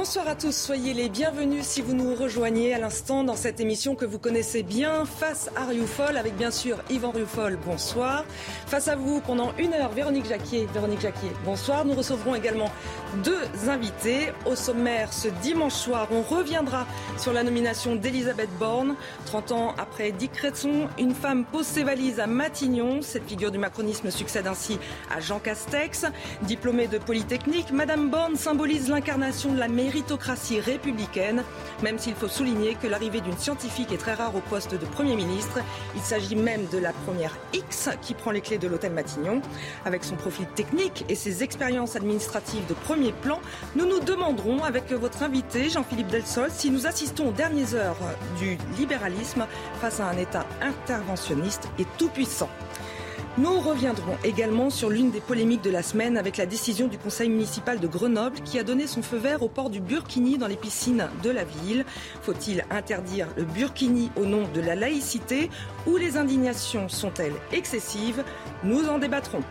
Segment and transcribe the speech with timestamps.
[0.00, 3.94] Bonsoir à tous, soyez les bienvenus si vous nous rejoignez à l'instant dans cette émission
[3.94, 8.24] que vous connaissez bien, Face à Rioufol, avec bien sûr Yvan Rioufol, bonsoir.
[8.66, 10.66] Face à vous pendant une heure, Véronique Jacquier.
[10.72, 11.84] Véronique Jacquier, bonsoir.
[11.84, 12.70] Nous recevrons également
[13.22, 14.32] deux invités.
[14.46, 16.86] Au sommaire, ce dimanche soir, on reviendra
[17.18, 18.96] sur la nomination d'Elisabeth Borne.
[19.26, 23.02] 30 ans après Dick Cresson, une femme pose ses valises à Matignon.
[23.02, 24.78] Cette figure du macronisme succède ainsi
[25.14, 26.06] à Jean Castex.
[26.40, 31.42] Diplômée de Polytechnique, Madame Borne symbolise l'incarnation de la mairie méritocratie républicaine,
[31.82, 35.16] même s'il faut souligner que l'arrivée d'une scientifique est très rare au poste de Premier
[35.16, 35.58] ministre.
[35.96, 39.42] Il s'agit même de la première X qui prend les clés de l'hôtel Matignon.
[39.84, 43.40] Avec son profil technique et ses expériences administratives de premier plan,
[43.74, 47.98] nous nous demanderons avec votre invité Jean-Philippe Delsol si nous assistons aux dernières heures
[48.38, 49.44] du libéralisme
[49.80, 52.48] face à un État interventionniste et tout-puissant.
[53.38, 57.28] Nous reviendrons également sur l'une des polémiques de la semaine avec la décision du conseil
[57.28, 60.56] municipal de Grenoble qui a donné son feu vert au port du burkini dans les
[60.56, 61.84] piscines de la ville.
[62.22, 65.48] Faut-il interdire le burkini au nom de la laïcité
[65.86, 68.24] ou les indignations sont-elles excessives?
[68.64, 69.42] Nous en débattrons.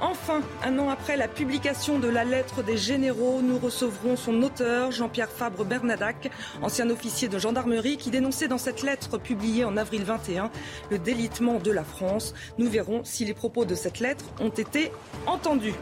[0.00, 4.92] Enfin, un an après la publication de la lettre des généraux, nous recevrons son auteur,
[4.92, 6.30] Jean-Pierre Fabre Bernadac,
[6.60, 10.50] ancien officier de gendarmerie, qui dénonçait dans cette lettre publiée en avril 21
[10.90, 12.34] le délitement de la France.
[12.58, 14.92] Nous verrons si les propos de cette lettre ont été
[15.26, 15.74] entendus.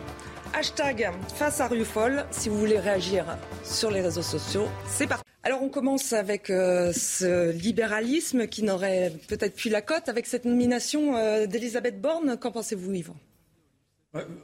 [0.52, 3.26] Hashtag face à Rufol, si vous voulez réagir
[3.64, 5.24] sur les réseaux sociaux, c'est parti.
[5.42, 10.44] Alors on commence avec euh, ce libéralisme qui n'aurait peut-être plus la cote avec cette
[10.44, 12.36] nomination euh, d'Elisabeth Borne.
[12.40, 13.16] Qu'en pensez-vous, Yvan?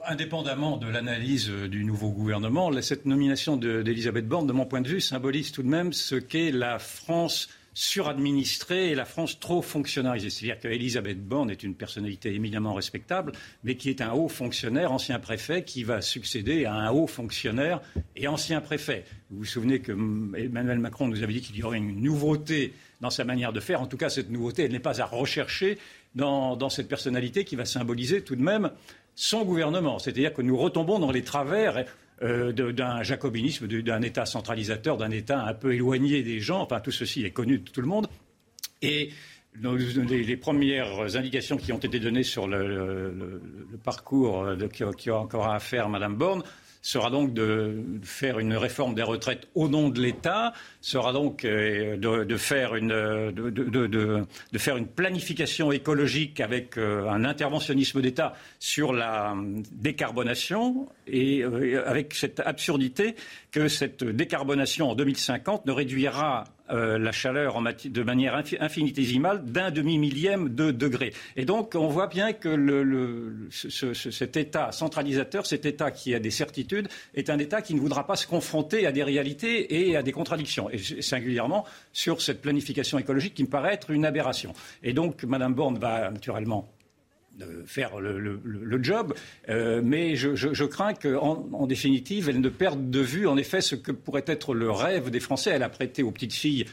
[0.05, 5.01] Indépendamment de l'analyse du nouveau gouvernement, cette nomination d'Elisabeth Borne, de mon point de vue,
[5.01, 10.29] symbolise tout de même ce qu'est la France suradministrée et la France trop fonctionnalisée.
[10.29, 13.31] C'est-à-dire qu'Elisabeth Borne est une personnalité éminemment respectable,
[13.63, 17.81] mais qui est un haut fonctionnaire, ancien préfet, qui va succéder à un haut fonctionnaire
[18.17, 19.05] et ancien préfet.
[19.31, 23.11] Vous vous souvenez que Emmanuel Macron nous avait dit qu'il y aurait une nouveauté dans
[23.11, 23.81] sa manière de faire.
[23.81, 25.79] En tout cas, cette nouveauté, elle n'est pas à rechercher
[26.17, 28.73] dans cette personnalité qui va symboliser tout de même
[29.21, 29.99] son gouvernement.
[29.99, 31.85] C'est-à-dire que nous retombons dans les travers
[32.23, 36.63] euh, d'un jacobinisme, d'un État centralisateur, d'un État un peu éloigné des gens.
[36.63, 38.09] Enfin, tout ceci est connu de tout le monde.
[38.81, 39.11] Et
[39.63, 43.43] les, premières indications qui ont été données sur le,
[43.85, 44.47] parcours
[44.97, 46.43] qui, a encore à faire Mme Borne
[46.83, 51.97] sera donc de faire une réforme des retraites au nom de l'État, sera donc euh,
[51.97, 52.91] de, faire une,
[54.57, 59.35] faire une planification écologique avec euh, un interventionnisme d'État sur la
[59.73, 63.15] décarbonation et euh, avec cette absurdité
[63.51, 70.49] que cette décarbonation en 2050 ne réduira euh, la chaleur de manière infinitésimale d'un demi-millième
[70.49, 71.13] de degré.
[71.37, 76.89] Et donc, on voit bien que cet État centralisateur, cet État qui a des certitudes,
[77.15, 80.13] est un État qui ne voudra pas se confronter à des réalités et à des
[80.13, 84.53] contradictions, et singulièrement sur cette planification écologique qui me paraît être une aberration.
[84.83, 86.69] Et donc, Mme Borne va naturellement
[87.67, 89.15] faire le, job,
[89.49, 93.75] euh, mais je, crains qu'en en définitive, elle ne perde de vue en effet ce
[93.75, 95.51] que pourrait être le rêve des Français.
[95.51, 96.67] Elle a prêté aux petites filles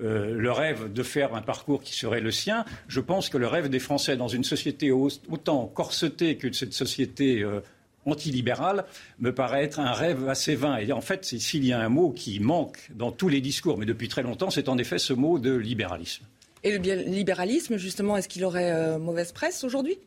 [0.00, 2.64] euh, le rêve de faire un parcours qui serait le sien.
[2.88, 7.42] Je pense que le rêve des Français dans une société autant corsetée que cette société
[7.42, 7.60] euh,
[8.06, 8.84] antilibérale
[9.20, 10.78] me paraît être un rêve assez vain.
[10.78, 13.86] Et en fait, s'il y a un mot qui manque dans tous les discours, mais
[13.86, 16.24] depuis très longtemps, c'est en effet ce mot de libéralisme.
[16.64, 19.98] Et le libéralisme, justement, est-ce qu'il aurait mauvaise presse aujourd'hui?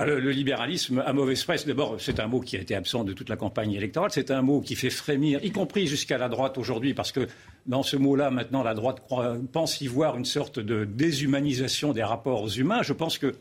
[0.00, 3.12] Ah, le, libéralisme à mauvaise presse, d'abord, c'est un mot qui a été absent de
[3.12, 4.12] toute la campagne électorale.
[4.12, 7.26] C'est un mot qui fait frémir, y compris jusqu'à la droite aujourd'hui, parce que
[7.66, 9.02] dans ce mot-là, maintenant, la droite
[9.52, 12.82] pense y voir une sorte de déshumanisation des rapports humains.
[12.84, 13.34] Je pense que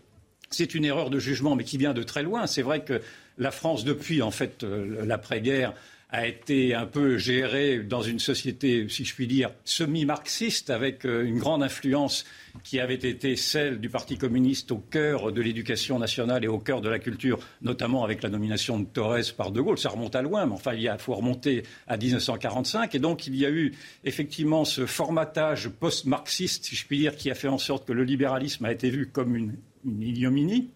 [0.49, 2.47] c'est une erreur de jugement, mais qui vient de très loin.
[2.47, 3.01] C'est vrai que
[3.37, 5.75] la France, depuis en fait euh, l'après-guerre,
[6.09, 11.25] a été un peu gérée dans une société, si je puis dire, semi-marxiste, avec euh,
[11.25, 12.23] une grande influence
[12.63, 16.79] qui avait été celle du Parti communiste au cœur de l'éducation nationale et au cœur
[16.79, 19.77] de la culture, notamment avec la nomination de Torres par De Gaulle.
[19.77, 22.95] Ça remonte à loin, mais enfin, il faut remonter à 1945.
[22.95, 23.73] Et donc, il y a eu
[24.05, 28.05] effectivement ce formatage post-marxiste, si je puis dire, qui a fait en sorte que le
[28.05, 30.69] libéralisme a été vu comme une, une ignominie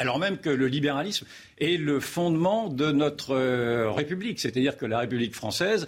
[0.00, 1.26] alors même que le libéralisme
[1.58, 4.40] est le fondement de notre euh, République.
[4.40, 5.86] C'est-à-dire que la République française,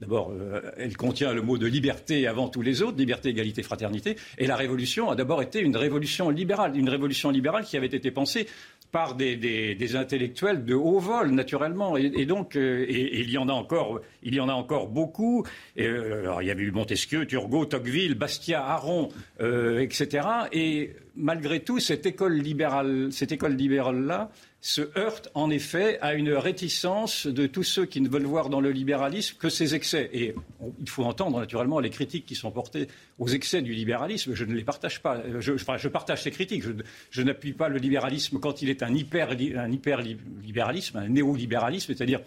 [0.00, 4.16] D'abord, euh, elle contient le mot de liberté avant tous les autres, liberté, égalité, fraternité.
[4.38, 8.12] Et la révolution a d'abord été une révolution libérale, une révolution libérale qui avait été
[8.12, 8.46] pensée
[8.90, 11.96] par des, intellectuels de haut vol, naturellement.
[11.96, 15.44] Et, donc, euh, il, y en a encore, il y en a encore beaucoup.
[15.78, 20.26] Euh, alors, il y avait eu Montesquieu, Turgot, Tocqueville, Bastia, Aron, euh, etc.
[20.52, 24.30] Et malgré tout, cette école libérale, cette école libérale-là,
[24.68, 28.60] se heurte en effet à une réticence de tous ceux qui ne veulent voir dans
[28.60, 30.10] le libéralisme que ses excès.
[30.12, 30.34] Et
[30.78, 32.86] il faut entendre naturellement les critiques qui sont portées
[33.18, 34.34] aux excès du libéralisme.
[34.34, 35.22] Je ne les partage pas.
[35.40, 36.64] Je, je partage ces critiques.
[37.10, 42.20] Je, n'appuie pas le libéralisme quand il est un hyper, un néolibéralisme, c'est-à-dire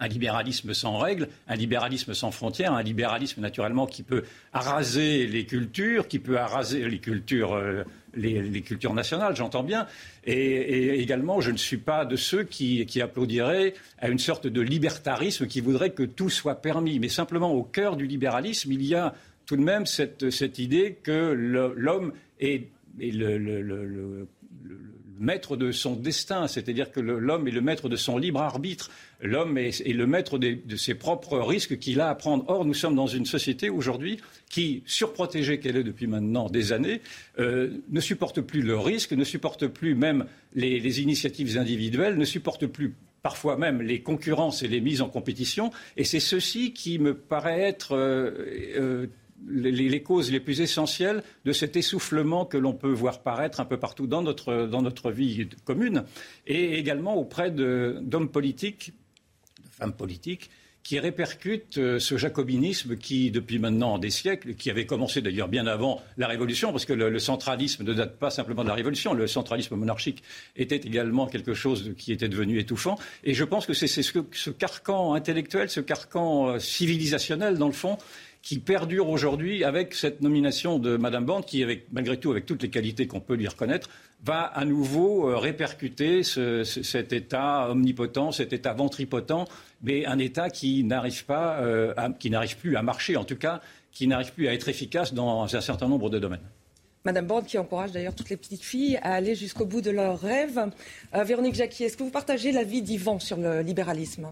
[0.00, 4.22] un libéralisme sans règles, un libéralisme sans frontières, un libéralisme naturellement qui peut
[4.52, 7.82] araser les cultures, qui peut araser les cultures, euh,
[8.14, 9.86] les, cultures nationales, j'entends bien.
[10.24, 15.46] Et, également, je ne suis pas de ceux qui, applaudiraient à une sorte de libertarisme
[15.46, 16.98] qui voudrait que tout soit permis.
[16.98, 19.14] Mais simplement, au cœur du libéralisme, il y a
[19.46, 21.32] tout de même cette, idée que
[21.76, 22.68] l'homme est,
[22.98, 24.26] le
[25.18, 29.58] maître de son destin, c'est-à-dire que l'homme est le maître de son libre arbitre, l'homme
[29.58, 32.44] est, le maître de, ses propres risques qu'il a à prendre.
[32.48, 34.18] Or, nous sommes dans une société aujourd'hui
[34.50, 37.00] qui, surprotégée qu'elle est depuis maintenant des années,
[37.38, 42.66] euh, ne supporte plus le risque, ne supporte plus même les, initiatives individuelles, ne supporte
[42.66, 45.70] plus parfois même les concurrences et les mises en compétition.
[45.96, 48.30] Et c'est ceci qui me paraît être euh,
[48.76, 49.06] euh,
[49.46, 53.78] les, causes les plus essentielles de cet essoufflement que l'on peut voir paraître un peu
[53.78, 56.04] partout dans notre, dans notre vie commune,
[56.46, 58.92] et également auprès d'hommes politiques,
[59.64, 60.50] de femmes politiques,
[60.88, 65.66] qui répercutent euh, ce jacobinisme qui, depuis maintenant des siècles, qui avait commencé d'ailleurs bien
[65.66, 69.26] avant la Révolution, parce que le, centralisme ne date pas simplement de la Révolution, le
[69.26, 70.22] centralisme monarchique
[70.56, 72.98] était également quelque chose qui était devenu étouffant.
[73.22, 74.02] Et je pense que c'est ce,
[74.32, 77.98] ce, carcan intellectuel, ce carcan euh, civilisationnel, dans le fond,
[78.42, 82.70] qui perdure aujourd'hui avec cette nomination de Madame Bande, qui, malgré tout, avec toutes les
[82.70, 83.90] qualités qu'on peut lui reconnaître,
[84.24, 89.48] va à nouveau euh, répercuter cet État omnipotent, cet État ventripotent,
[89.82, 93.60] mais un État qui n'arrive pas, euh, qui n'arrive plus à marcher, en tout cas,
[93.92, 96.40] qui n'arrive plus à être efficace dans un certain nombre de domaines.
[97.04, 100.20] Madame Borde qui encourage d'ailleurs toutes les petites filles à aller jusqu'au bout de leurs
[100.20, 100.60] rêves.
[101.14, 104.28] Euh, Véronique Jacquier, est-ce que vous partagez l'avis d'Yvan sur le libéralisme?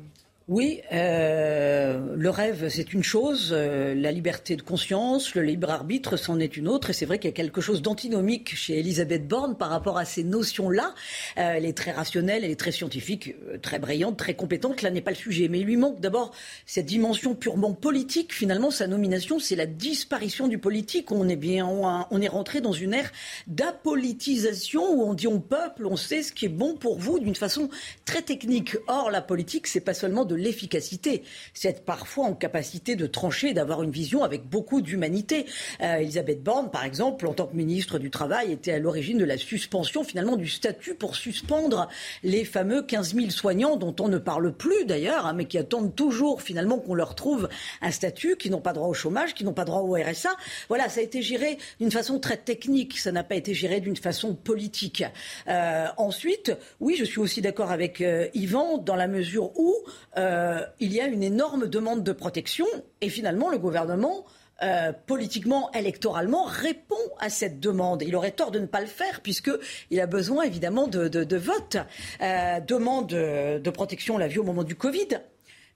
[0.48, 6.16] Oui, euh, le rêve, c'est une chose, euh, la liberté de conscience, le libre arbitre,
[6.16, 6.90] c'en est une autre.
[6.90, 10.04] Et c'est vrai qu'il y a quelque chose d'antinomique chez Elisabeth Borne par rapport à
[10.04, 10.94] ces notions-là.
[11.36, 14.82] Euh, elle est très rationnelle, elle est très scientifique, très brillante, très compétente.
[14.82, 15.48] Là n'est pas le sujet.
[15.48, 16.30] Mais il lui manque d'abord
[16.64, 18.32] cette dimension purement politique.
[18.32, 21.10] Finalement, sa nomination, c'est la disparition du politique.
[21.10, 23.10] On est bien, on est rentré dans une ère
[23.48, 27.34] d'apolitisation où on dit au peuple, on sait ce qui est bon pour vous d'une
[27.34, 27.68] façon
[28.04, 28.76] très technique.
[28.86, 31.22] Or, la politique, c'est pas seulement de l'efficacité.
[31.54, 35.46] C'est être parfois en capacité de trancher, d'avoir une vision avec beaucoup d'humanité.
[35.80, 39.24] Euh, Elisabeth Borne, par exemple, en tant que ministre du Travail, était à l'origine de
[39.24, 41.88] la suspension finalement du statut pour suspendre
[42.22, 45.94] les fameux 15 000 soignants dont on ne parle plus d'ailleurs, hein, mais qui attendent
[45.94, 47.48] toujours finalement qu'on leur trouve
[47.82, 50.30] un statut, qui n'ont pas droit au chômage, qui n'ont pas droit au RSA.
[50.68, 53.96] Voilà, ça a été géré d'une façon très technique, ça n'a pas été géré d'une
[53.96, 55.04] façon politique.
[55.48, 59.74] Euh, ensuite, oui, je suis aussi d'accord avec euh, Yvan dans la mesure où
[60.80, 62.66] il y a une énorme demande de protection
[63.00, 64.24] et finalement le gouvernement
[64.62, 68.02] euh, politiquement, électoralement, répond à cette demande.
[68.02, 71.76] Il aurait tort de ne pas le faire puisqu'il a besoin évidemment de, de, vote.
[72.22, 75.08] Euh, demande de protection, on l'a vu au moment du Covid.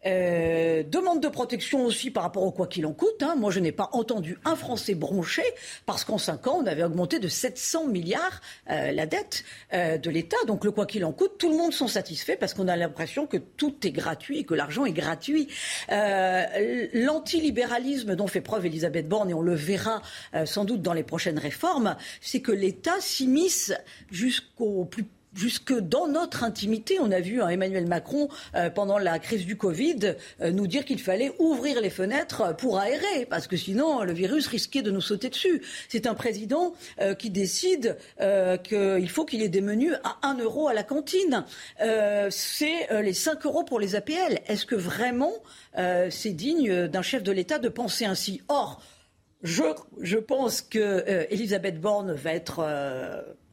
[0.06, 3.23] Euh, demande de protection aussi par rapport au quoi qu'il en coûte.
[3.23, 3.35] Hein.
[3.37, 5.44] Moi, je n'ai pas entendu un Français broncher
[5.85, 9.44] parce qu'en cinq ans, on avait augmenté de 700 milliards euh, la dette
[9.75, 10.38] euh, de l'État.
[10.47, 13.26] Donc, le quoi qu'il en coûte, tout le monde s'en satisfait parce qu'on a l'impression
[13.26, 15.49] que tout est gratuit et que l'argent est gratuit.
[15.88, 20.02] L'antilibéralisme dont fait preuve Elisabeth Borne, et on le verra
[20.45, 23.73] sans doute dans les prochaines réformes, c'est que l'État s'immisce
[24.11, 26.99] jusqu'au plus jusque dans notre intimité.
[27.00, 30.84] On a vu hein, Emmanuel Macron, euh, pendant la crise du Covid, euh, nous dire
[30.84, 35.00] qu'il fallait ouvrir les fenêtres pour aérer, parce que sinon le virus risquait de nous
[35.00, 35.62] sauter dessus.
[35.88, 37.96] C'est un président euh, qui décide
[38.64, 41.44] qu'il faut qu'il ait des menus à 1 euro à la cantine.
[42.30, 44.40] c'est les 5 euros pour les APL.
[44.46, 45.32] Est-ce que vraiment
[45.75, 48.42] c'est digne d'un chef de l'État de penser ainsi?
[48.49, 48.82] Or,
[49.42, 49.62] je,
[50.00, 52.64] je pense que Elisabeth Borne va être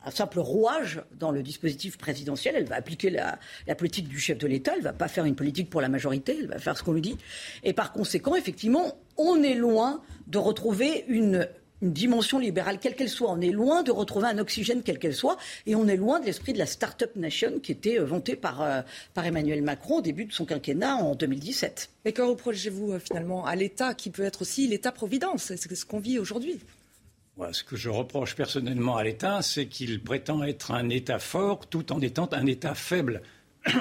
[0.06, 2.56] un simple rouage dans le dispositif présidentiel.
[2.56, 3.39] Elle va appliquer la,
[3.75, 4.72] politique du chef de l'État.
[4.74, 6.38] Elle ne va pas faire une politique pour la majorité.
[6.39, 7.18] Elle va faire ce qu'on lui dit.
[7.63, 11.48] Et par conséquent, effectivement, on est loin de retrouver une,
[11.82, 13.32] dimension libérale, quelle qu'elle soit.
[13.32, 15.38] On est loin de retrouver un oxygène, quel qu'elle soit.
[15.66, 18.62] Et on est loin de l'esprit de la Start-up Nation qui était euh, vanté par,
[18.62, 18.82] euh,
[19.13, 21.92] par Emmanuel Macron au début de son quinquennat en 2017.
[22.06, 25.54] Mais que reprochez-vous euh, finalement à l'État qui peut être aussi l'État-providence?
[25.56, 26.60] C'est ce qu'on vit aujourd'hui
[27.51, 31.91] ce que je reproche personnellement à l'État, c'est qu'il prétend être un État fort tout
[31.91, 33.22] en étant un État faible.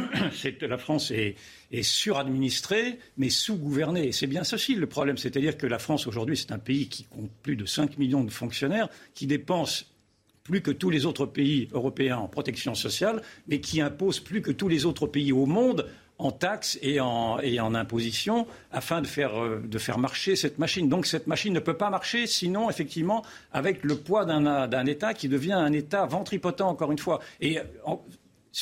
[0.62, 1.36] la France est,
[1.82, 4.12] suradministrée, mais sous-gouvernée.
[4.12, 5.16] C'est bien ceci le problème.
[5.16, 8.30] C'est-à-dire que la France, aujourd'hui, c'est un pays qui compte plus de 5 millions de
[8.30, 9.92] fonctionnaires, qui dépense
[10.42, 14.52] plus que tous les autres pays européens en protection sociale, mais qui impose plus que
[14.52, 15.86] tous les autres pays au monde
[16.18, 20.58] en taxes et en, et en impositions afin de faire, euh, de faire, marcher cette
[20.58, 20.88] machine.
[20.88, 25.28] Donc cette machine ne peut pas marcher sinon, effectivement, avec le poids d'un État qui
[25.28, 27.20] devient un État ventripotent, encore une fois.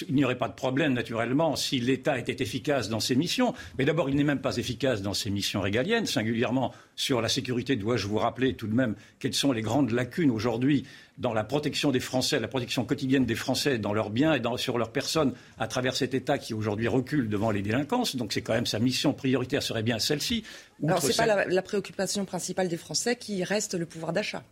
[0.08, 3.54] Il n'y aurait pas de problème, naturellement, si l'État était efficace dans ses missions.
[3.78, 7.76] Mais d'abord, il n'est même pas efficace dans ses missions régaliennes, singulièrement sur la sécurité.
[7.76, 10.84] Dois-je vous rappeler tout de même quelles sont les grandes lacunes aujourd'hui
[11.18, 14.78] dans la protection des Français, la protection quotidienne des Français dans leurs biens et sur
[14.78, 18.16] leurs personnes à travers cet État qui aujourd'hui recule devant les délinquances.
[18.16, 20.42] Donc c'est quand même sa mission prioritaire serait bien celle-ci.
[20.82, 24.42] Alors ce n'est pas la préoccupation principale des Français qui reste le pouvoir d'achat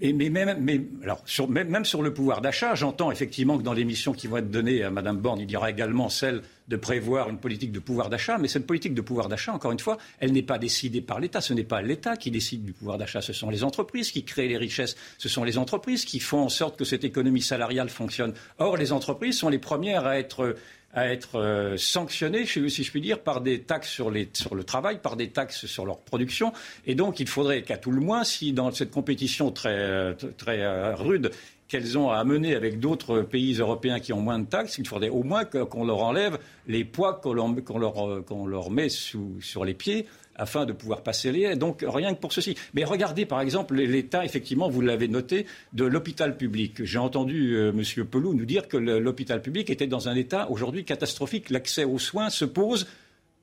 [0.00, 4.12] mais, même, alors, sur, même, sur le pouvoir d'achat, j'entends effectivement que dans les missions
[4.12, 7.38] qui vont être données à Mme Borne, il y aura également celle de prévoir une
[7.38, 8.38] politique de pouvoir d'achat.
[8.38, 11.40] Mais cette politique de pouvoir d'achat, encore une fois, elle n'est pas décidée par l'État.
[11.40, 13.20] Ce n'est pas l'État qui décide du pouvoir d'achat.
[13.20, 14.96] Ce sont les entreprises qui créent les richesses.
[15.18, 18.32] Ce sont les entreprises qui font en sorte que cette économie salariale fonctionne.
[18.58, 20.56] Or, les entreprises sont les premières à être
[20.92, 25.16] à être euh, sanctionnés, si je puis dire, par des taxes sur, le travail, par
[25.16, 26.52] des taxes sur leur production.
[26.86, 30.14] Et donc, il faudrait qu'à tout le moins, si dans cette compétition très, euh,
[30.48, 31.30] euh, rude
[31.68, 35.08] qu'elles ont à mener avec d'autres pays européens qui ont moins de taxes, il faudrait
[35.08, 40.06] au moins qu'on leur enlève les poids qu'on leur, met sur les pieds
[40.36, 41.56] afin de pouvoir passer les haies.
[41.56, 42.56] Donc rien que pour ceci.
[42.74, 46.84] Mais regardez par exemple l'état, effectivement, vous l'avez noté, de l'hôpital public.
[46.84, 48.04] J'ai entendu euh, M.
[48.06, 51.50] Pelou nous dire que l'hôpital public était dans un état aujourd'hui catastrophique.
[51.50, 52.86] L'accès aux soins se pose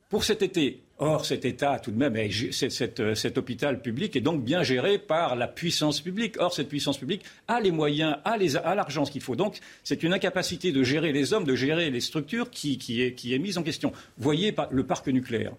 [0.09, 0.81] pour cet été.
[0.99, 5.35] Or, cet État, tout de même, euh, cet, hôpital public est donc bien géré par
[5.35, 6.35] la puissance publique.
[6.39, 9.35] Or, cette puissance publique a les moyens, a l'argent qu'il faut.
[9.35, 13.35] Donc, c'est une incapacité de gérer les hommes, de gérer les structures qui, est, qui
[13.35, 13.93] est mise en question.
[14.17, 15.53] Voyez le parc nucléaire.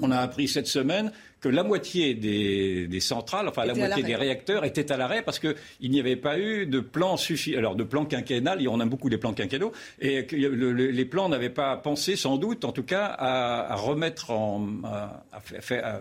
[0.00, 4.64] On a appris cette semaine que la moitié des, centrales, enfin la moitié des réacteurs
[4.64, 8.04] étaient à l'arrêt parce qu'il n'y avait pas eu de plan suffisant, alors de plan
[8.04, 12.36] quinquennal, on a beaucoup des plans quinquennaux, et que les plans n'avaient pas pensé, sans
[12.36, 16.00] doute, en tout cas, à, remettre en, à, faire,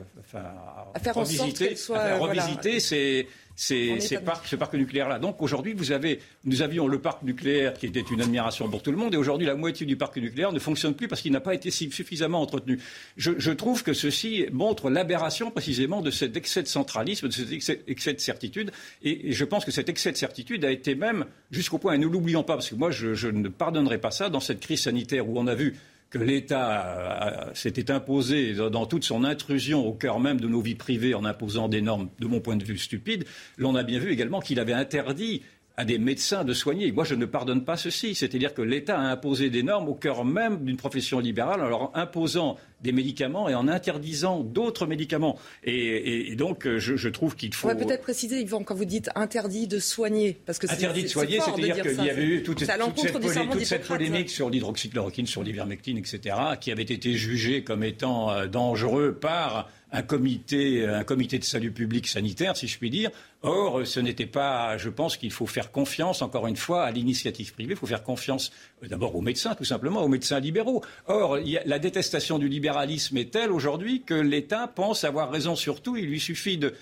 [1.13, 1.75] revisiter,
[2.19, 3.27] revisiter ces
[3.57, 5.17] ces, parcs, ce parc nucléaire-là.
[5.17, 8.91] Donc aujourd'hui, vous avez, nous avions le parc nucléaire qui était une admiration pour tout
[8.91, 11.41] le monde, et aujourd'hui, la moitié du parc nucléaire ne fonctionne plus parce qu'il n'a
[11.41, 12.79] pas été suffisamment entretenu.
[13.17, 17.51] Je, trouve que ceci montre l'aberration précisément de cet excès de centralisme, de cet
[17.87, 18.71] excès, de certitude,
[19.03, 22.05] et, je pense que cet excès de certitude a été même jusqu'au point, et ne
[22.05, 25.27] l'oublions pas, parce que moi, je, je ne pardonnerai pas ça dans cette crise sanitaire
[25.27, 25.75] où on a vu
[26.09, 31.13] que l'État s'était imposé dans toute son intrusion au cœur même de nos vies privées
[31.13, 33.25] en imposant des normes, de mon point de vue, stupides,
[33.57, 35.43] l'on a bien vu également qu'il avait interdit
[35.77, 36.91] à des médecins de soigner.
[36.91, 38.15] Moi, je ne pardonne pas ceci.
[38.15, 41.95] C'est-à-dire que l'État a imposé des normes au cœur même d'une profession libérale en leur
[41.95, 45.37] imposant des médicaments et en interdisant d'autres médicaments.
[45.63, 47.67] Et, donc, je, trouve qu'il faut.
[47.67, 50.39] On va peut-être préciser, Yvan, quand vous dites interdit de soigner.
[50.47, 55.27] Parce que interdit de soigner, c'est-à-dire qu'il y avait eu toute, cette, polémique sur l'hydroxychloroquine,
[55.27, 61.43] sur l'ivermectine, etc., qui avait été jugée comme étant euh, dangereux par un comité, de
[61.43, 63.09] salut public sanitaire, si je puis dire.
[63.43, 64.77] Or, ce n'était pas.
[64.77, 67.73] Je pense qu'il faut faire confiance, encore une fois, à l'initiative privée.
[67.73, 68.51] Il faut faire confiance
[68.83, 70.83] euh, d'abord aux médecins, tout simplement, aux médecins libéraux.
[71.05, 75.95] Or, la détestation du libéralisme est telle aujourd'hui que l'État pense avoir raison sur tout.
[75.95, 76.73] Il lui suffit de,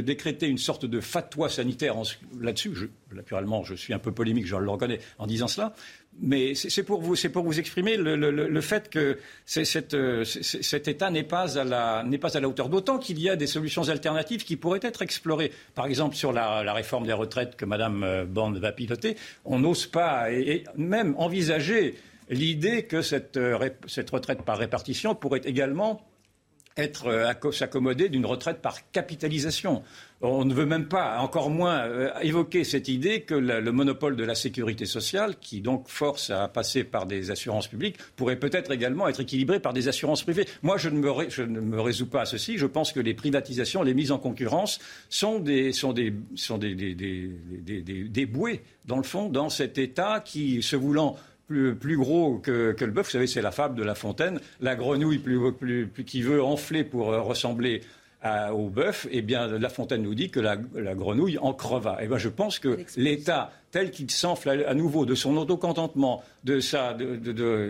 [0.00, 1.96] décréter une sorte de fatwa sanitaire
[2.40, 2.90] là-dessus.
[3.12, 5.74] Naturellement, je suis un peu polémique, je le reconnais, en disant cela
[6.18, 9.18] mais c'est pour vous, pour vous exprimer le, fait que
[9.56, 12.68] euh, cet État n'est pas à la, pas à la hauteur.
[12.68, 15.52] D'autant qu'il y a des solutions alternatives qui pourraient être explorées.
[15.74, 19.86] Par exemple, sur la, réforme des retraites que Mme euh, Bond va piloter, on n'ose
[19.86, 21.94] pas et, même envisager
[22.28, 26.06] l'idée que cette, euh, cette retraite par répartition pourrait également
[26.76, 29.82] être s'accommoder d'une retraite par capitalisation.
[30.22, 34.24] On ne veut même pas, encore moins, euh, évoquer cette idée que le monopole de
[34.24, 39.08] la sécurité sociale, qui donc force à passer par des assurances publiques, pourrait peut-être également
[39.08, 40.46] être équilibré par des assurances privées.
[40.62, 42.58] Moi, je ne, me résous pas à ceci.
[42.58, 45.72] Je pense que les privatisations, les mises en concurrence sont des,
[48.26, 51.16] bouées, dans le fond, dans cet État qui, se voulant
[51.48, 53.06] plus, gros que, le bœuf.
[53.06, 54.38] Vous savez, c'est la fable de La Fontaine.
[54.60, 57.20] La grenouille plus, qui veut enfler pour euh,
[58.22, 61.98] ressembler au bœuf, eh bien, La Fontaine nous dit que la, grenouille en creva.
[62.02, 66.60] Eh bien, je pense que l'État, tel qu'il s'enfle à, nouveau de son autocontentement, de,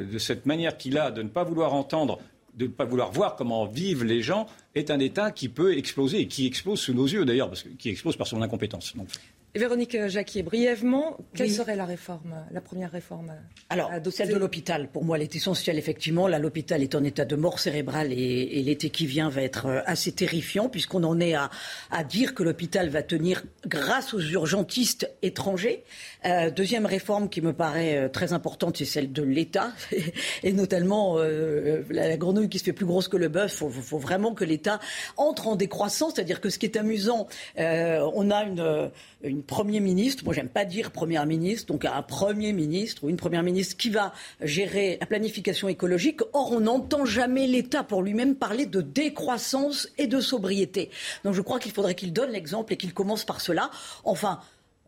[0.04, 2.18] de, cette manière qu'il a de ne pas vouloir entendre
[2.56, 6.18] de ne pas vouloir voir comment vivent les gens, est un État qui peut exploser
[6.18, 8.92] et qui explose sous nos yeux d'ailleurs, parce qui explose par son incompétence.
[9.56, 13.34] Véronique Jacquier, brièvement, quelle serait la réforme, la première réforme
[13.68, 16.28] Alors, celle de l'hôpital, pour moi, elle est essentielle, effectivement.
[16.28, 19.80] Là, l'hôpital est en état de mort cérébrale et, l'été qui vient va être euh,
[19.86, 21.50] assez terrifiant, puisqu'on en est à,
[22.04, 25.82] dire que l'hôpital va tenir grâce aux urgentistes étrangers.
[26.24, 29.72] Euh, deuxième réforme qui me paraît euh, très importante, c'est celle de l'État,
[30.42, 33.62] et notamment la, grenouille qui se fait plus grosse que le bœuf.
[33.66, 34.80] Il faut, vraiment que l'État
[35.16, 38.90] entre en décroissance, c'est-à-dire que ce qui est amusant, on a une
[39.22, 43.16] une premier ministre, moi j'aime pas dire première ministre, donc un premier ministre ou une
[43.16, 46.20] première ministre qui va gérer la planification écologique.
[46.32, 50.90] Or, on n'entend jamais l'État pour lui-même parler de décroissance et de sobriété.
[51.24, 53.70] Donc je crois qu'il faudrait qu'il donne l'exemple et qu'il commence par cela.
[54.04, 54.40] Enfin,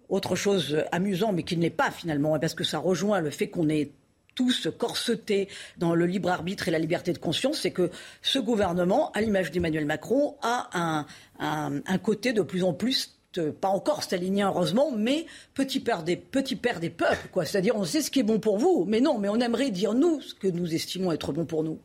[0.09, 3.49] autre chose amusant, mais qui ne l'est pas finalement, parce que ça rejoint le fait
[3.49, 3.93] qu'on est
[4.35, 7.91] tous corsetés dans le libre arbitre et la liberté de conscience, c'est que
[8.23, 10.69] ce gouvernement, à l'image d'Emmanuel Macron, a
[11.39, 16.17] un, un côté de plus en plus pas encore stalinien heureusement, mais petit père des,
[16.17, 17.45] des peuples, quoi.
[17.45, 19.95] C'est-à-dire, on sait ce qui est bon pour vous, mais non, mais on aimerait dire
[19.95, 21.79] nous ce que nous estimons être bon pour nous.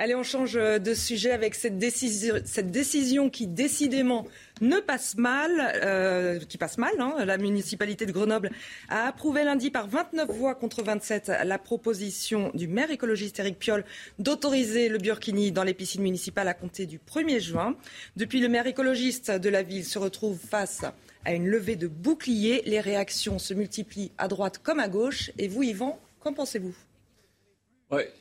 [0.00, 4.28] Allez, on change de sujet avec cette décision, qui décidément
[4.60, 5.50] ne passe mal,
[5.82, 6.92] euh, qui passe mal.
[7.00, 7.24] Hein.
[7.24, 8.50] La municipalité de Grenoble
[8.90, 13.84] a approuvé lundi par 29 voix contre 27 la proposition du maire écologiste Eric Piolle
[14.20, 17.74] d'autoriser le burkini dans les piscines municipales à compter du 1er juin.
[18.14, 20.84] Depuis, le maire écologiste de la ville se retrouve face
[21.24, 22.62] à une levée de boucliers.
[22.66, 25.32] Les réactions se multiplient à droite comme à gauche.
[25.38, 26.87] Et vous, Yvan, qu'en pensez-vous?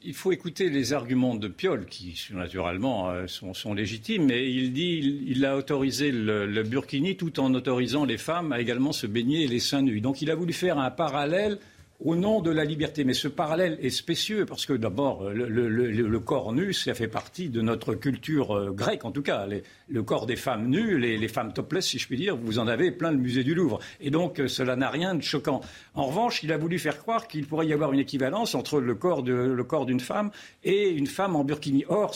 [0.03, 5.23] Il faut écouter les arguments de Piolle, qui naturellement euh, sont, légitimes, mais il dit
[5.27, 9.45] il, a autorisé le, le, burkini tout en autorisant les femmes à également se baigner
[9.47, 9.99] les seins nus.
[9.99, 11.59] Donc il a voulu faire un parallèle
[11.99, 13.03] au nom de la liberté.
[13.03, 17.61] Mais ce parallèle est spécieux parce que d'abord, le, corps nu, ça fait partie de
[17.61, 19.47] notre culture euh, grecque, en tout cas.
[19.87, 22.91] le corps des femmes nues, les, femmes topless, si je puis dire, vous en avez
[22.91, 23.79] plein le musée du Louvre.
[23.99, 25.61] Et donc, euh, cela n'a rien de choquant.
[25.95, 28.95] En revanche, il a voulu faire croire qu'il pourrait y avoir une équivalence entre le
[28.95, 30.31] corps, d'une femme
[30.63, 31.85] et une femme en burkini.
[31.87, 32.15] Or,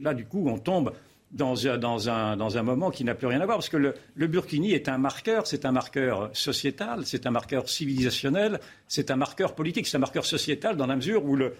[0.00, 0.92] là, du coup, on tombe
[1.34, 3.76] dans un, dans, un, dans un, moment qui n'a plus rien à voir, parce que
[3.76, 9.16] le, Burkini est un marqueur, c'est un marqueur sociétal, c'est un marqueur civilisationnel, c'est un
[9.16, 11.54] marqueur politique, c'est un marqueur sociétal dans la mesure où le,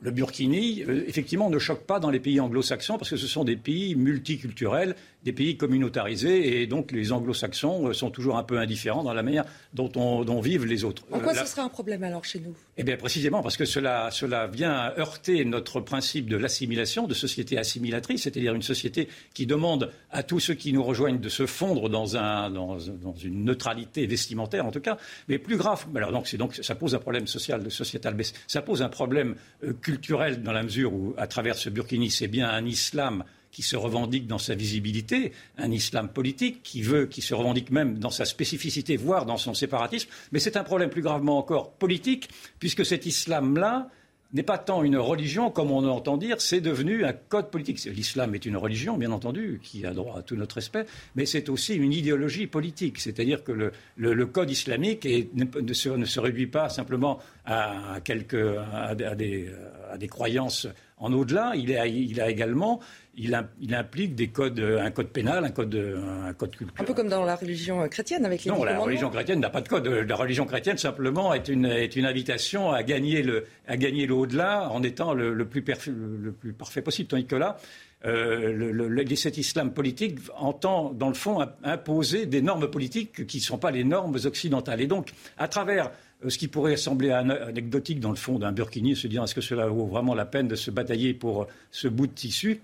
[0.00, 3.44] le burkini, euh, effectivement, ne choque pas dans les pays anglo-saxons parce que ce sont
[3.44, 8.58] des pays multiculturels, des pays communautarisés, et donc les anglo-saxons euh, sont toujours un peu
[8.58, 11.02] indifférents dans la manière dont, on, vivent les autres.
[11.10, 12.54] En quoi ce serait un problème alors chez nous?
[12.76, 17.58] Eh bien, précisément parce que cela, cela vient heurter notre principe de l'assimilation, de société
[17.58, 21.88] assimilatrice, c'est-à-dire une société qui demande à tous ceux qui nous rejoignent de se fondre
[21.88, 24.98] dans, un, dans, une neutralité vestimentaire, en tout cas.
[25.26, 28.82] Mais plus grave, alors donc, donc ça pose un problème social, sociétal, mais ça pose
[28.82, 32.64] un problème euh, culturel dans la mesure où, à travers ce burkini, c'est bien un
[32.64, 37.70] islam qui se revendique dans sa visibilité, un islam politique qui veut, qui se revendique
[37.70, 40.08] même dans sa spécificité, voire dans son séparatisme.
[40.32, 43.90] Mais c'est un problème plus gravement encore politique, puisque cet islam-là
[44.34, 47.82] n'est pas tant une religion comme on entend dire, c'est devenu un code politique.
[47.84, 50.84] L'islam est une religion, bien entendu, qui a droit à tout notre respect,
[51.16, 53.00] mais c'est aussi une idéologie politique.
[53.00, 53.52] C'est-à-dire que
[53.96, 61.52] le, code islamique ne, se, réduit pas simplement à, quelques, à, des, croyances en au-delà.
[61.56, 62.80] Il, il a, également
[63.18, 66.82] il, implique des codes, un code pénal, un code, un code culturel.
[66.82, 69.60] Un peu comme dans la religion chrétienne avec les Non, la religion chrétienne n'a pas
[69.60, 69.86] de code.
[69.86, 74.14] La religion chrétienne simplement est une, est une invitation à gagner le, à gagner le
[74.14, 77.08] au-delà en étant le, le, plus le, plus parfait possible.
[77.08, 77.58] Tandis que là,
[78.04, 83.42] euh, le, cet islam politique entend, dans le fond, imposer des normes politiques qui ne
[83.42, 84.80] sont pas les normes occidentales.
[84.80, 85.90] Et donc, à travers
[86.24, 89.40] euh, ce qui pourrait sembler anecdotique dans le fond d'un burkini, se dire est-ce que
[89.40, 92.60] cela vaut vraiment la peine de se batailler pour ce bout de tissu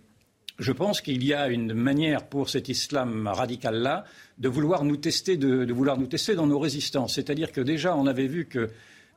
[0.58, 4.04] je pense qu'il y a une manière pour cet islam radical-là
[4.38, 7.14] de vouloir nous tester, de, vouloir nous tester dans nos résistances.
[7.14, 8.68] C'est-à-dire que déjà, on avait vu que, euh,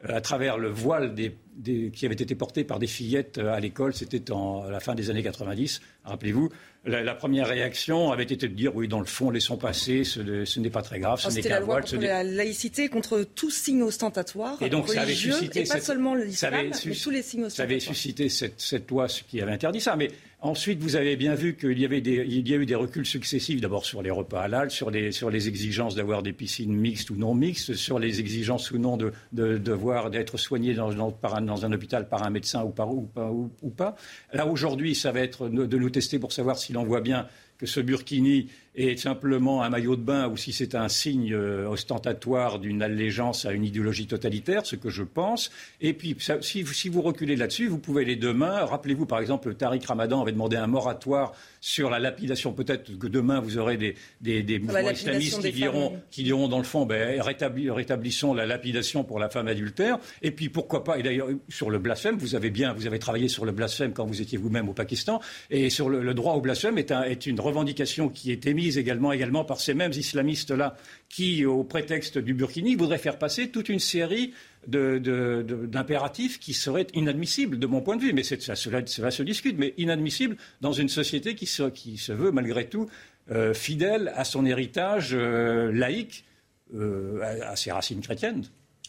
[0.08, 1.16] à travers le voile
[1.64, 5.10] qui avait été porté par des fillettes euh, à l'école, c'était à la fin des
[5.10, 6.50] années 90, rappelez-vous,
[6.86, 10.70] la, première réaction avait été de dire oui, dans le fond, laissons passer, ce, n'est
[10.70, 11.86] pas très grave, ce oh, n'est qu'un voile.
[11.86, 14.58] C'était la laïcité contre tout signe ostentatoire.
[14.62, 15.66] Et donc ça avait suscité.
[15.66, 16.54] pas seulement l'islam,
[16.86, 17.50] mais tous les signes ostentatoires.
[17.52, 19.96] Ça avait suscité cette, cette loi qui avait interdit ça.
[19.96, 22.76] Mais Ensuite, vous avez bien vu qu'il y, avait des, il y a eu des
[22.76, 26.76] reculs successifs, d'abord sur les repas halal, sur les, sur les exigences d'avoir des piscines
[26.76, 29.58] mixtes ou non mixtes, sur les exigences ou non de, de,
[30.10, 33.96] d'être soigné dans, dans, dans, un hôpital par un médecin ou, par, ou, pas.
[34.32, 37.66] Là, aujourd'hui, ça va être de nous tester pour savoir s'il en voit bien que
[37.66, 42.60] ce burkini est simplement un maillot de bain ou si c'est un signe euh, ostentatoire
[42.60, 45.52] d'une allégeance à une idéologie totalitaire, ce que je pense.
[45.82, 48.66] Et puis, si, si, vous reculez là-dessus, vous pouvez aller demain.
[48.66, 52.54] Rappelez-vous, par exemple, Tariq Ramadan avait demandé un moratoire sur la lapidation.
[52.54, 56.60] Peut-être que demain, vous aurez des, des, des mouvements islamistes qui diront, qui diront, dans
[56.60, 59.98] le fond, ben, rétablissons la lapidation pour la femme adultère.
[60.22, 63.28] Et puis, pourquoi pas, et d'ailleurs, sur le blasphème, vous avez bien, vous avez travaillé
[63.28, 65.20] sur le blasphème quand vous étiez vous-même au Pakistan.
[65.50, 68.67] Et sur le, le droit au blasphème est, un, est une revendication qui est émise
[68.76, 70.76] également, par ces mêmes islamistes-là
[71.10, 74.34] qui, au prétexte du Burkini, voudraient faire passer toute une série
[74.68, 78.14] d'impératifs qui seraient inadmissibles de mon point de vue.
[78.14, 78.56] Mais cela,
[79.12, 82.88] se discute, mais inadmissibles dans une société qui se, qui se veut malgré tout
[83.32, 86.26] euh, fidèle à son héritage euh, laïque,
[86.74, 88.44] euh, à ses racines chrétiennes.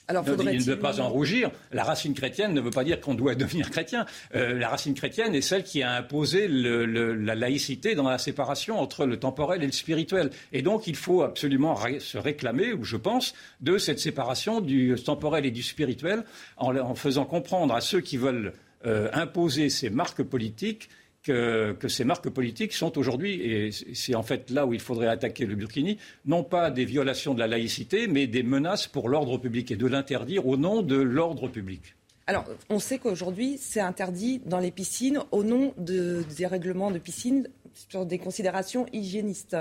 [0.09, 1.51] Alors, il ne pas en rougir.
[1.71, 4.07] La racine chrétienne ne veut pas dire qu'on doit devenir chrétien.
[4.35, 9.05] Euh, la racine chrétienne est celle qui a imposé la laïcité dans la séparation entre
[9.05, 10.31] le temporel et le spirituel.
[10.53, 15.51] Et donc, il faut absolument se réclamer, je pense, de cette séparation du temporel et
[15.51, 16.25] du spirituel
[16.57, 18.55] en, faisant comprendre à ceux qui veulent
[18.87, 20.89] euh, imposer ces marques politiques
[21.23, 25.47] que, ces marques politiques sont aujourd'hui, et c'est en fait là où il faudrait attaquer
[25.47, 29.71] le Burkini, non pas des violations de la laïcité, mais des menaces pour l'ordre public
[29.71, 31.95] et de l'interdire au nom de l'ordre public.
[32.27, 37.49] Alors, on sait qu'aujourd'hui, c'est interdit dans les piscines au nom des règlements de piscine
[37.89, 39.57] sur des considérations hygiénistes.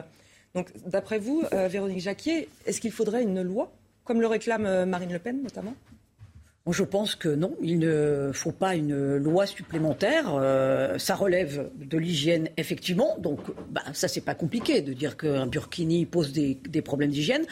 [0.53, 3.71] Donc, d'après vous, euh, Véronique Jacquier, est-ce qu'il faudrait une loi,
[4.03, 5.75] comme le réclame euh, Marine Le Pen notamment?
[6.73, 10.35] Je pense que non, il ne faut pas une loi supplémentaire.
[10.35, 13.15] Euh, ça relève de l'hygiène, effectivement.
[13.19, 17.45] Donc, bah, ça, c'est pas compliqué de dire qu'un burkini pose des, problèmes d'hygiène.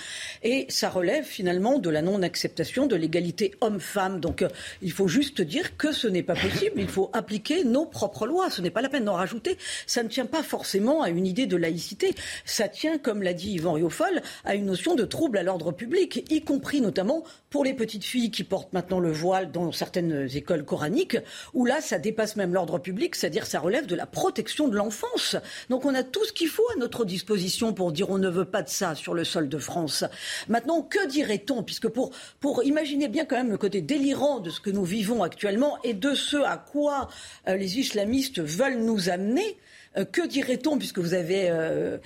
[0.43, 4.19] Et ça relève finalement de la non-acceptation de l'égalité homme-femme.
[4.19, 4.49] Donc, euh,
[4.81, 6.73] il faut juste dire que ce n'est pas possible.
[6.77, 8.49] Il faut appliquer nos propres lois.
[8.49, 9.57] Ce n'est pas la peine d'en rajouter.
[9.87, 12.13] Ça ne tient pas forcément à une idée de laïcité.
[12.45, 16.25] Ça tient, comme l'a dit Yvan Riofol, à une notion de trouble à l'ordre public,
[16.29, 20.65] y compris notamment pour les petites filles qui portent maintenant le voile dans certaines écoles
[20.65, 21.17] coraniques,
[21.53, 25.35] où là, ça dépasse même l'ordre public, c'est-à-dire ça relève de la protection de l'enfance.
[25.69, 28.45] Donc on a tout ce qu'il faut à notre disposition pour dire on ne veut
[28.45, 30.03] pas de ça sur le sol de France.
[30.47, 31.63] Maintenant, que dirait-on?
[31.63, 35.23] Puisque pour, pour imaginer bien quand même le côté délirant de ce que nous vivons
[35.23, 37.09] actuellement et de ce à quoi
[37.47, 39.57] euh, les islamistes veulent nous amener,
[39.97, 41.97] euh, que dirait-on, puisque vous avez euh,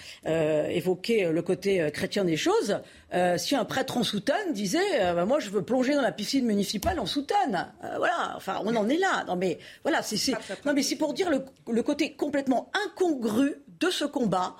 [0.69, 2.79] évoqué le côté chrétien des choses,
[3.13, 6.11] euh, si un prêtre en soutane disait euh, bah, Moi, je veux plonger dans la
[6.11, 7.71] piscine municipale en soutane.
[7.83, 9.23] Euh, voilà, enfin, on en est là.
[9.27, 10.33] Non, mais voilà, c'est,
[10.65, 14.55] non, mais c'est pour dire le, côté complètement incongru de ce combat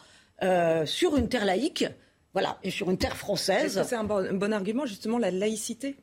[0.86, 1.86] sur une terre laïque.
[2.34, 3.82] Voilà, et sur une terre française.
[3.86, 5.98] C'est un bon argument, justement, la laïcité?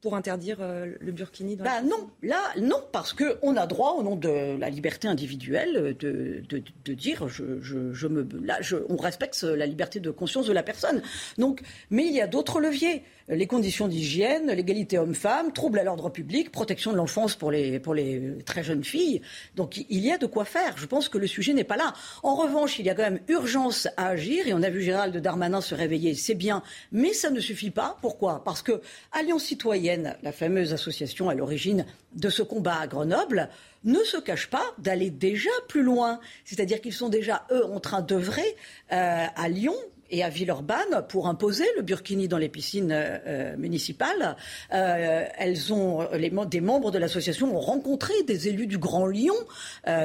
[0.00, 4.02] Pour interdire euh, le burkini dans bah Non, là, non, parce qu'on a droit, au
[4.02, 9.42] nom de la liberté individuelle, de, de, dire je, je, me, là, je, on respecte
[9.42, 11.02] la liberté de conscience de la personne.
[11.36, 16.08] Donc, mais il y a d'autres leviers les conditions d'hygiène, l'égalité homme-femme, trouble à l'ordre
[16.08, 19.20] public, protection de l'enfance pour les, pour les très jeunes filles.
[19.54, 20.76] Donc il y a de quoi faire.
[20.76, 21.92] Je pense que le sujet n'est pas là.
[22.22, 25.16] En revanche, il y a quand même urgence à agir et on a vu Gérald
[25.16, 26.62] Darmanin se réveiller, c'est bien,
[26.92, 27.98] mais ça ne suffit pas.
[28.00, 28.42] Pourquoi?
[28.44, 28.80] Parce que
[29.12, 33.50] Alliance citoyenne, la fameuse association à l'origine de ce combat à Grenoble,
[33.84, 36.20] ne se cache pas d'aller déjà plus loin.
[36.44, 38.56] C'est-à-dire qu'ils sont déjà, eux, en train d'œuvrer
[38.92, 39.76] euh, à Lyon
[40.10, 44.36] et à Villeurbanne pour imposer le burkini dans les piscines euh, euh, municipales.
[44.72, 46.08] Euh, elles ont,
[46.46, 49.34] des membres de l'association ont rencontré des élus du Grand Lyon.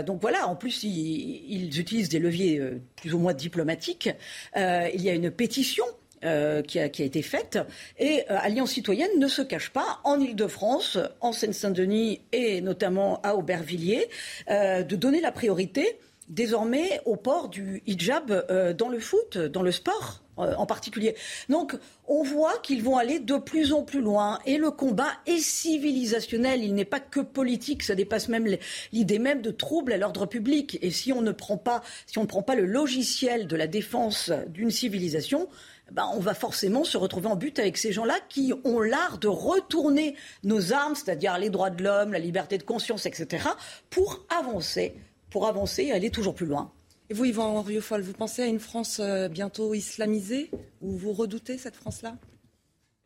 [0.05, 2.61] donc voilà, en plus, ils, utilisent des leviers
[2.95, 4.09] plus ou moins diplomatiques.
[4.55, 5.85] il y a une pétition
[6.21, 7.59] qui, a, qui, a, été faite.
[7.99, 14.07] Et Alliance citoyenne ne se cache pas, en Ile-de-France, en Seine-Saint-Denis et notamment à Aubervilliers,
[14.49, 19.71] de donner la priorité désormais au port du hijab euh, dans le foot, dans le
[19.71, 21.15] sport euh, en particulier.
[21.49, 25.37] Donc on voit qu'ils vont aller de plus en plus loin et le combat est
[25.37, 28.47] civilisationnel, il n'est pas que politique, ça dépasse même
[28.91, 30.79] l'idée même de trouble à l'ordre public.
[30.81, 33.67] Et si on ne prend pas, si on ne prend pas le logiciel de la
[33.67, 35.49] défense d'une civilisation,
[35.91, 39.27] ben, on va forcément se retrouver en but avec ces gens-là qui ont l'art de
[39.27, 43.49] retourner nos armes, c'est-à-dire les droits de l'homme, la liberté de conscience, etc.,
[43.91, 44.95] pour avancer
[45.33, 46.71] pour avancer et aller toujours plus loin.
[47.09, 51.57] Et vous, Yvan Rieufol, vous pensez à une France euh, bientôt islamisée ou vous redoutez
[51.57, 52.15] cette France-là?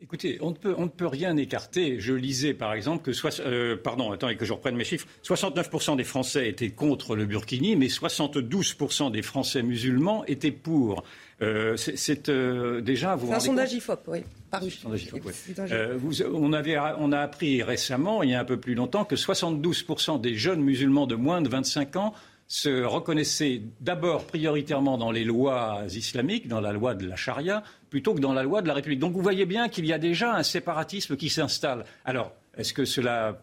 [0.02, 2.00] Écoutez, on ne, peut, on ne, peut, rien écarter.
[2.02, 5.96] Je lisais par exemple que, soit, euh, pardon, attendez que je reprenne mes chiffres, 69%
[5.96, 11.04] des Français étaient contre le burkini, mais 72% des Français musulmans étaient pour.
[11.42, 13.16] Euh, c'est euh, déjà.
[13.16, 14.24] Vous un sondage IFOP, oui.
[14.50, 14.74] Paru.
[15.72, 19.06] Euh, vous, on, avait, on a appris récemment, il y a un peu plus longtemps,
[19.06, 22.14] que 72% des jeunes musulmans de moins de 25 ans
[22.48, 28.14] se reconnaissait d'abord prioritairement dans les lois islamiques, dans la loi de la charia, plutôt
[28.14, 29.00] que dans la loi de la République.
[29.00, 31.84] Donc vous voyez bien qu'il y a déjà un séparatisme qui s'installe.
[32.06, 33.40] Alors, est-ce que cela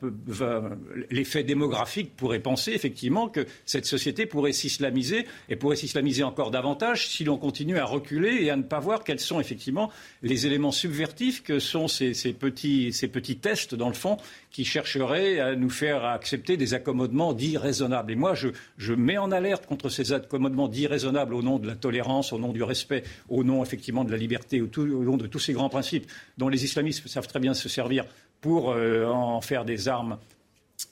[1.10, 7.08] l'effet démographique pourrait penser effectivement que cette société pourrait s'islamiser et pourrait s'islamiser encore davantage
[7.08, 9.90] si l'on continue à reculer et à ne pas voir quels sont effectivement
[10.22, 14.16] les éléments subvertifs que sont ces, petits, tests dans le fond
[14.50, 18.12] qui chercheraient à nous faire accepter des accommodements dits raisonnables.
[18.12, 21.74] Et moi, je, mets en alerte contre ces accommodements dits raisonnables au nom de la
[21.74, 24.68] tolérance, au nom du respect, au nom effectivement de la liberté, au
[25.04, 28.04] nom de tous ces grands principes dont les islamistes savent très bien se servir
[28.44, 30.18] pour euh, en faire des armes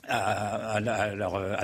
[0.08, 0.80] à,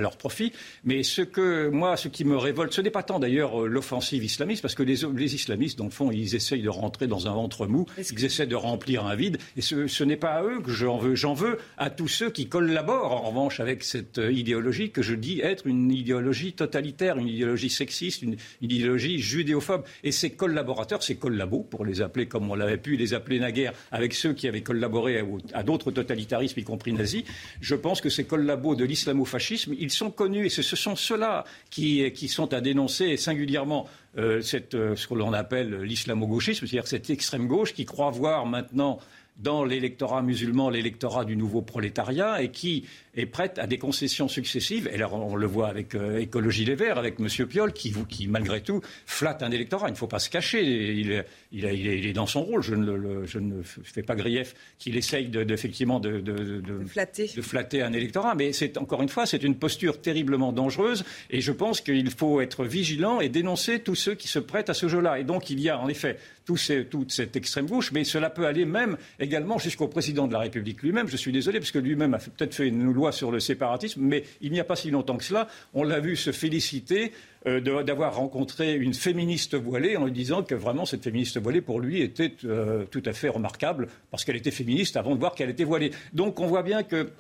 [0.01, 0.53] leur, profit.
[0.85, 4.25] Mais ce que moi, ce qui me révolte, ce n'est pas tant d'ailleurs euh, l'offensive
[4.25, 7.67] islamiste, parce que les, islamistes, dans le fond, ils essayent de rentrer dans un ventre
[7.67, 10.99] mou, ils essaient de remplir un vide, et ce, n'est pas à eux que j'en
[10.99, 11.15] veux.
[11.15, 15.15] J'en veux à tous ceux qui collaborent, en revanche, avec cette euh, idéologie que je
[15.15, 19.85] dis être une idéologie totalitaire, une idéologie sexiste, une, idéologie judéophobe.
[20.05, 23.73] Et ces collaborateurs, ces collabos, pour les appeler comme on l'avait pu les appeler naguère,
[23.91, 25.23] avec ceux qui avaient collaboré
[25.53, 27.25] à, d'autres totalitarismes, y compris nazis,
[27.61, 32.29] je pense que ces collabos de l'islamo-fascisme, ils sont connus et ce sont ceux-là qui,
[32.29, 34.41] sont à dénoncer singulièrement euh,
[34.75, 39.01] euh, ce que l'on appelle l'islamo-gauchisme, c'est-à-dire cette extrême gauche qui croit voir maintenant
[39.39, 42.87] dans l'électorat musulman l'électorat du nouveau prolétariat et qui
[43.19, 44.89] est prête à des concessions successives.
[44.93, 47.47] Et alors, on le voit avec euh, Écologie Les Verts, avec M.
[47.47, 49.89] Piolle, qui, qui, malgré tout, flatte un électorat.
[49.89, 50.63] Il ne faut pas se cacher.
[50.63, 52.63] Il, il, est dans son rôle.
[52.63, 57.31] Je ne, je ne fais pas grief qu'il essaye de, effectivement de, de, flatter.
[57.35, 58.35] de flatter un électorat.
[58.35, 61.05] Mais c'est, encore une fois, c'est une posture terriblement dangereuse.
[61.31, 64.75] Et je pense qu'il faut être vigilant et dénoncer tous ceux qui se prêtent à
[64.75, 65.19] ce jeu-là.
[65.19, 66.19] Et donc, il y a en effet
[66.57, 70.41] ces, toute cette extrême gauche, mais cela peut aller même également jusqu'au président de la
[70.41, 71.09] République lui-même.
[71.09, 74.25] Je suis désolé, parce que lui-même a peut-être fait une loi sur le séparatisme, mais
[74.41, 77.13] il n'y a pas si longtemps que cela, on l'a vu se féliciter
[77.47, 81.81] euh, d'avoir rencontré une féministe voilée en lui disant que vraiment cette féministe voilée pour
[81.81, 85.51] lui était euh, tout à fait remarquable parce qu'elle était féministe avant de voir qu'elle
[85.51, 85.93] était voilée.
[86.13, 87.11] Donc on voit bien que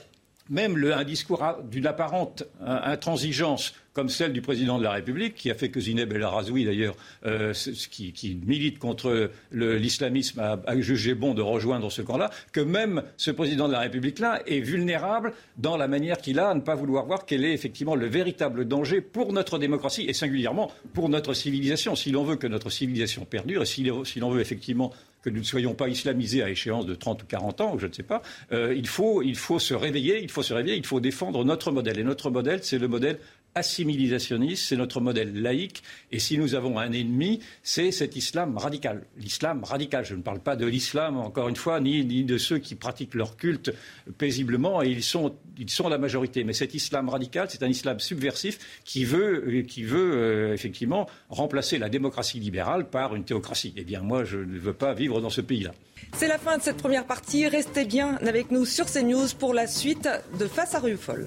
[0.50, 5.56] même un discours d'une apparente intransigeance comme celle du président de la République, qui a
[5.56, 6.94] fait que Zineb El Arazoui, d'ailleurs,
[7.26, 7.52] euh,
[7.90, 13.66] qui, milite contre l'islamisme, a, jugé bon de rejoindre ce camp-là, que même ce président
[13.66, 17.26] de la République-là est vulnérable dans la manière qu'il a à ne pas vouloir voir
[17.26, 21.96] quel est effectivement le véritable danger pour notre démocratie et singulièrement pour notre civilisation.
[21.96, 25.44] Si l'on veut que notre civilisation perdure et si l'on veut effectivement que nous ne
[25.44, 28.74] soyons pas islamisés à échéance de 30 ou 40 ans, je ne sais pas, euh,
[28.76, 31.98] il, faut, il faut se réveiller, il faut se réveiller, il faut défendre notre modèle.
[31.98, 33.18] Et notre modèle, c'est le modèle
[33.58, 35.82] assimilationniste, c'est notre modèle laïque.
[36.10, 39.04] Et si nous avons un ennemi, c'est cet islam radical.
[39.18, 40.04] L'islam radical.
[40.04, 43.36] Je ne parle pas de l'islam, encore une fois, ni, de ceux qui pratiquent leur
[43.36, 43.72] culte
[44.16, 46.44] paisiblement, et ils sont, ils sont la majorité.
[46.44, 51.78] Mais cet islam radical, c'est un islam subversif qui veut, qui veut euh, effectivement remplacer
[51.78, 53.74] la démocratie libérale par une théocratie.
[53.76, 55.72] Eh bien, moi, je ne veux pas vivre dans ce pays-là.
[56.14, 57.46] C'est la fin de cette première partie.
[57.46, 61.24] Restez bien avec nous sur CNews pour la suite de Face à Rue Folle.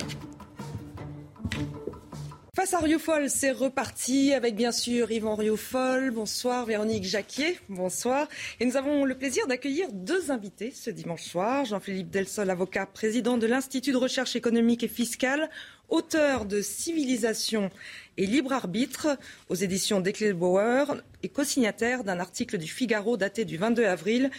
[2.53, 6.11] Face à Rioufol, c'est reparti avec bien sûr Yvan Rioufol.
[6.11, 7.57] Bonsoir Véronique Jacquier.
[7.69, 8.27] Bonsoir.
[8.59, 11.63] Et nous avons le plaisir d'accueillir deux invités ce dimanche soir.
[11.63, 15.49] Jean-Philippe Delsol, avocat, président de l'Institut de recherche économique et fiscale,
[15.87, 17.71] auteur de Civilisation
[18.17, 20.03] et libre arbitre aux éditions
[20.35, 24.29] Bauer et co-signataire d'un article du Figaro daté du 22 avril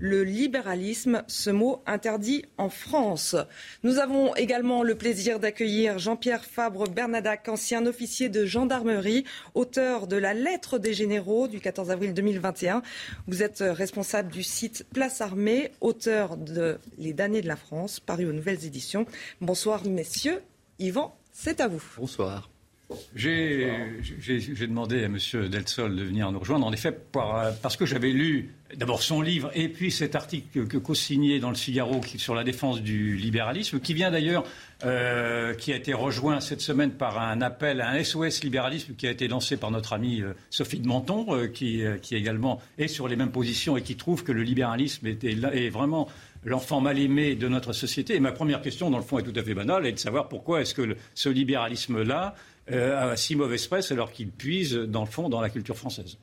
[0.00, 3.36] le libéralisme, ce mot interdit en France.
[3.84, 10.16] Nous avons également le plaisir d'accueillir Jean-Pierre Fabre Bernadac, ancien officier de gendarmerie, auteur de
[10.16, 12.82] la lettre des généraux du 14 avril 2021.
[13.28, 18.26] Vous êtes responsable du site Place Armée, auteur de Les damnés de la France, paru
[18.26, 19.06] aux nouvelles éditions.
[19.40, 20.40] Bonsoir messieurs.
[20.78, 21.82] Yvan, c'est à vous.
[21.98, 22.49] Bonsoir.
[23.14, 25.18] J'ai demandé à M.
[25.48, 29.68] Delsol de venir nous rejoindre, en effet, parce que j'avais lu d'abord son livre et
[29.68, 34.10] puis cet article que, co-signé dans le Figaro sur la défense du libéralisme, qui vient
[34.10, 34.44] d'ailleurs,
[34.84, 39.06] euh, qui a été rejoint cette semaine par un appel à un SOS libéralisme qui
[39.06, 42.88] a été lancé par notre amie euh, Sophie de Menton, euh, qui, qui, également est
[42.88, 46.08] sur les mêmes positions et qui trouve que le libéralisme est, est vraiment
[46.44, 48.14] l'enfant mal aimé de notre société.
[48.14, 50.28] Et ma première question, dans le fond, est tout à fait banale, est de savoir
[50.28, 52.34] pourquoi est-ce que ce libéralisme-là
[52.70, 56.18] euh, a si mauvaise presse alors qu'il puise, dans le fond, dans la culture française.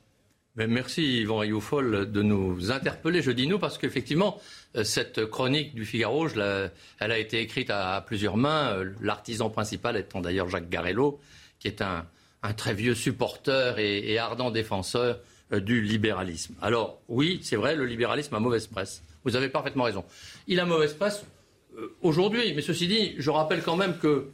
[0.56, 3.22] Ben, merci Yvan Rioufol de nous interpeller.
[3.22, 4.40] Je dis nous parce qu'effectivement,
[4.76, 9.96] euh, cette chronique du Figaro, elle a été écrite à, plusieurs mains, euh, l'artisan principal
[9.96, 11.20] étant d'ailleurs Jacques Garello,
[11.60, 12.06] qui est un,
[12.56, 15.20] très vieux supporter et, ardent défenseur
[15.52, 16.54] du libéralisme.
[16.62, 19.02] Alors oui, c'est vrai, le libéralisme a mauvaise presse.
[19.24, 20.04] Vous avez parfaitement raison.
[20.46, 21.24] Il a mauvaise presse
[22.00, 24.30] aujourd'hui, mais ceci dit, je rappelle quand même que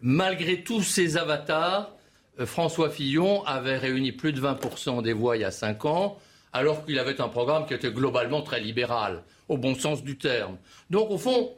[0.00, 1.92] malgré tous ces avatars,
[2.40, 6.18] euh, François Fillon avait réuni plus de 20% des voix il y a 5 ans,
[6.52, 10.56] alors qu'il avait un programme qui était globalement très libéral, au bon sens du terme.
[10.90, 11.52] Donc, au fond,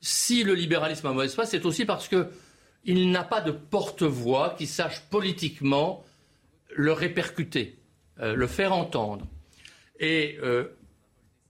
[0.00, 4.66] si le libéralisme a mauvaise foi, c'est aussi parce qu'il n'a pas de porte-voix qui
[4.66, 6.04] sache politiquement
[6.74, 7.78] le répercuter,
[8.20, 9.26] euh, le faire entendre.
[9.98, 10.64] Et euh,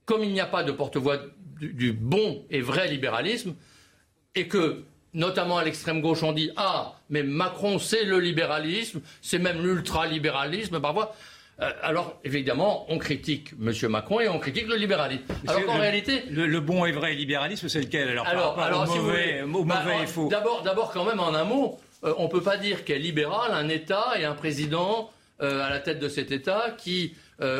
[0.05, 1.19] comme il n'y a pas de porte-voix
[1.59, 3.53] du, bon et vrai libéralisme,
[4.33, 9.39] et que, notamment à l'extrême gauche, on dit Ah, mais Macron, c'est le libéralisme, c'est
[9.39, 11.15] même l'ultralibéralisme, parfois.
[11.61, 13.73] Euh, alors, évidemment, on critique M.
[13.89, 15.23] Macron et on critique le libéralisme.
[15.47, 16.23] alors qu'en réalité.
[16.31, 21.03] Le, bon et vrai libéralisme, c'est lequel Alors, alors, mauvais, bah, et faux D'abord, quand
[21.03, 24.23] même, en un mot, euh, on ne peut pas dire qu'est libéral un État et
[24.23, 25.09] un président
[25.41, 27.15] euh, à la tête de cet État qui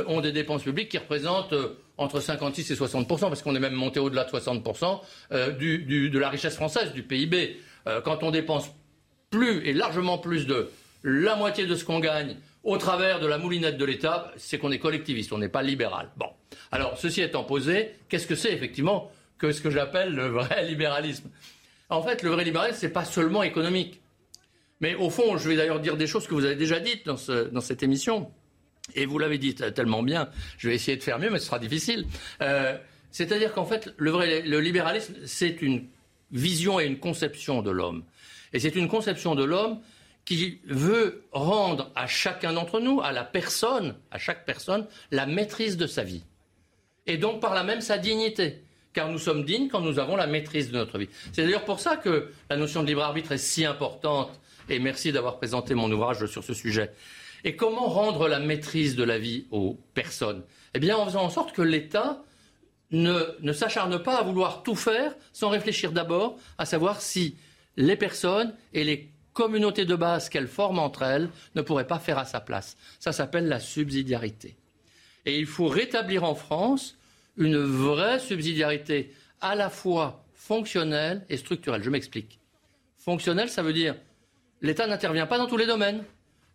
[0.08, 1.56] ont des dépenses publiques qui représentent
[2.00, 6.56] entre 56 et 60 parce qu'on est même monté au-delà de 60% de la richesse
[6.56, 7.60] française, du PIB.
[8.04, 8.70] quand on dépense
[9.30, 10.70] plus et largement plus de
[11.04, 14.72] la moitié de ce qu'on gagne au travers de la moulinette de l'État, c'est qu'on
[14.72, 16.10] est collectiviste, on n'est pas libéral.
[16.18, 16.28] Bon.
[16.72, 21.30] Alors, ceci étant posé, qu'est-ce que c'est effectivement que ce que j'appelle le vrai libéralisme?
[21.90, 24.02] En fait, le vrai libéralisme, ce n'est pas seulement économique.
[24.82, 27.62] Mais au fond, je vais d'ailleurs dire des choses que vous avez déjà dites dans,
[27.62, 28.32] cette émission.
[28.96, 31.60] Et vous l'avez dit tellement bien, je vais essayer de faire mieux, mais ce sera
[31.60, 32.06] difficile.
[32.42, 32.78] Euh,
[33.12, 35.88] c'est-à-dire qu'en fait, le, le libéralisme, c'est une
[36.32, 38.04] vision et une conception de l'homme.
[38.54, 39.80] Et c'est une conception de l'homme
[40.26, 45.76] qui veut rendre à chacun d'entre nous, à la personne, à chaque personne, la maîtrise
[45.78, 46.24] de sa vie.
[47.08, 48.62] Et donc par là même sa dignité.
[48.94, 51.10] Car nous sommes dignes quand nous avons la maîtrise de notre vie.
[51.32, 54.40] C'est d'ailleurs pour ça que la notion de libre arbitre est si importante.
[54.68, 56.92] Et merci d'avoir présenté mon ouvrage sur ce sujet.
[57.44, 60.44] Et comment rendre la maîtrise de la vie aux personnes?
[60.74, 62.24] Eh bien en faisant en sorte que l'État
[62.92, 67.36] ne, ne s'acharne pas à vouloir tout faire sans réfléchir d'abord à savoir si
[67.78, 72.18] les personnes et les communautés de base qu'elles forment entre elles ne pourraient pas faire
[72.18, 72.76] à sa place.
[73.00, 74.58] Ça s'appelle la subsidiarité.
[75.26, 76.98] Et il faut rétablir en France
[77.38, 81.84] une vraie subsidiarité à la fois fonctionnelle et structurelle.
[81.84, 82.40] Je m'explique.
[82.98, 83.96] Fonctionnelle, ça veut dire
[84.62, 86.04] l'État n'intervient pas dans tous les domaines.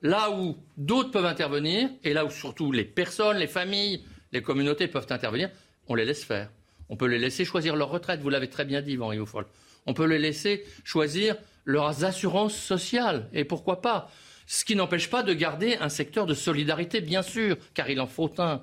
[0.05, 4.87] Là où d'autres peuvent intervenir, et là où surtout les personnes, les familles, les communautés
[4.87, 5.51] peuvent intervenir,
[5.89, 6.51] on les laisse faire.
[6.91, 9.47] On peut les laisser choisir leur retraite, vous l'avez très bien dit, Yvan Rioufol.
[9.87, 13.31] On peut les laisser choisir leurs assurances sociales.
[13.33, 14.11] Et pourquoi pas
[14.47, 18.07] Ce qui n'empêche pas de garder un secteur de solidarité, bien sûr, car il en
[18.07, 18.63] faut un.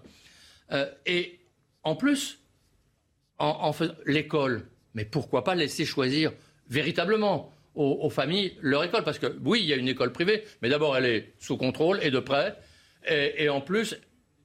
[0.72, 1.40] Euh, et
[1.82, 2.38] en plus,
[3.40, 3.72] en,
[4.06, 6.34] l'école, mais pourquoi pas laisser choisir
[6.70, 10.70] véritablement aux, familles leur école Parce que oui, il y a une école privée, mais
[10.70, 12.56] d'abord elle est sous contrôle et de près,
[13.08, 13.98] et, en plus,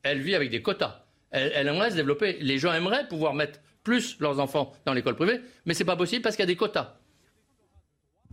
[0.02, 1.04] elle vit avec des quotas.
[1.30, 2.38] Elle, elle, aimerait se développer.
[2.40, 5.96] Les gens aimeraient pouvoir mettre plus leurs enfants dans l'école privée, mais ce n'est pas
[5.96, 6.98] possible parce qu'il y a des quotas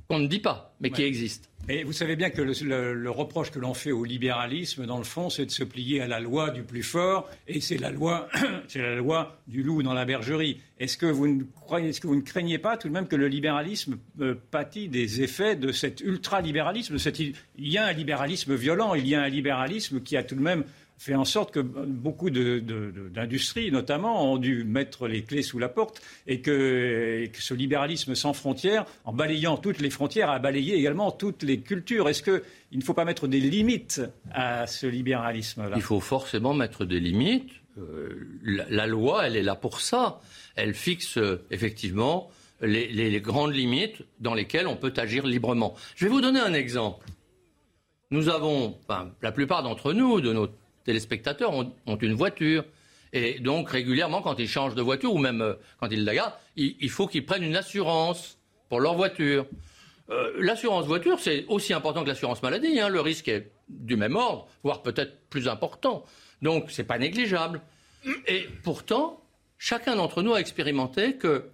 [0.08, 1.50] qu'on ne dit pas, mais qui existe.
[1.70, 5.30] Et vous savez bien que le, reproche que l'on fait au libéralisme, dans le fond,
[5.30, 8.28] c'est de se plier à la loi du plus fort, et c'est la loi,
[8.68, 10.60] c'est la loi du loup dans la bergerie.
[10.78, 13.16] Est-ce que vous ne croyez, est-ce que vous ne craignez pas tout de même que
[13.16, 16.98] le libéralisme euh, pâtit des effets de cet ultra-libéralisme
[17.58, 20.42] Il y a un libéralisme violent, il y a un libéralisme qui a tout de
[20.42, 20.66] même
[21.04, 26.02] fait en sorte que beaucoup d'industries, notamment, ont dû mettre les clés sous la porte
[26.28, 31.44] et que, ce libéralisme sans frontières, en balayant toutes les frontières, a balayé également toutes
[31.44, 32.08] les cultures.
[32.08, 32.42] Est-ce qu'il
[32.80, 35.76] ne faut pas mettre des limites à ce libéralisme-là?
[35.76, 37.52] Il faut forcément mettre des limites.
[37.78, 40.22] Euh, la, loi, elle est là pour ça.
[40.56, 42.30] Elle fixe euh, effectivement
[42.62, 45.74] les, grandes limites dans lesquelles on peut agir librement.
[45.96, 47.06] Je vais vous donner un exemple.
[48.12, 48.78] Nous avons,
[49.22, 52.64] la plupart d'entre nous, de notre téléspectateurs ont, une voiture.
[53.12, 56.34] Et donc, régulièrement, quand ils changent de voiture, ou même euh, quand ils la gardent,
[56.56, 59.46] il, faut qu'ils prennent une assurance pour leur voiture.
[60.10, 62.80] Euh, l'assurance voiture, c'est aussi important que l'assurance maladie.
[62.80, 62.90] Hein.
[62.90, 66.06] Le risque est du même ordre, voire peut-être plus important.
[66.42, 67.62] Donc, ce n'est pas négligeable.
[68.28, 69.24] Et pourtant,
[69.58, 71.50] chacun d'entre nous a expérimenté que,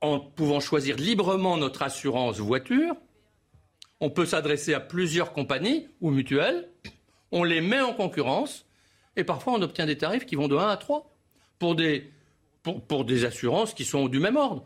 [0.00, 2.94] en pouvant choisir librement notre assurance voiture,
[4.00, 6.68] on peut s'adresser à plusieurs compagnies ou mutuelles
[7.32, 8.66] on les met en concurrence,
[9.16, 11.10] et parfois on obtient des tarifs qui vont de 1 à 3
[11.58, 12.10] pour des,
[12.62, 14.64] pour, des assurances qui sont du même ordre.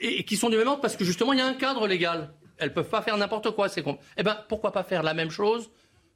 [0.00, 2.32] Et, qui sont du même ordre parce que justement il y a un cadre légal.
[2.58, 3.68] Elles ne peuvent pas faire n'importe quoi.
[3.68, 3.82] C'est
[4.16, 5.70] eh bien, pourquoi pas faire la même chose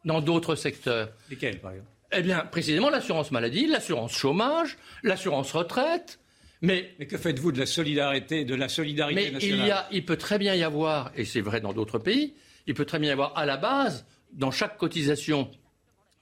[0.04, 1.08] dans d'autres secteurs?
[1.30, 1.90] Lesquels, par exemple?
[2.12, 6.20] Eh bien, précisément l'assurance maladie, l'assurance chômage, l'assurance retraite.
[6.60, 10.04] Mais, mais, que faites-vous de la solidarité, de la solidarité nationale il, y a, il
[10.04, 12.34] peut très bien y avoir, et c'est vrai dans d'autres pays,
[12.66, 15.50] il peut très bien y avoir à la base, dans chaque cotisation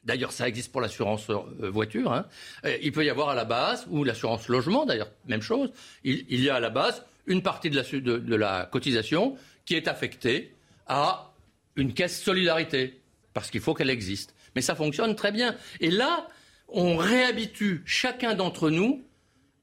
[0.04, 2.12] D'ailleurs, ça existe pour l'assurance euh, voiture.
[2.12, 2.26] Hein.
[2.64, 5.70] Euh, il peut y avoir à la base, ou l'assurance logement, d'ailleurs, même chose.
[6.02, 7.82] Il, y a à la base une partie de la,
[8.18, 10.54] de, la, cotisation qui est affectée
[10.88, 11.32] à
[11.76, 13.00] une caisse solidarité,
[13.32, 14.34] parce qu'il faut qu'elle existe.
[14.56, 15.54] Mais ça fonctionne très bien.
[15.80, 16.26] Et là,
[16.68, 19.04] on réhabitue chacun d'entre nous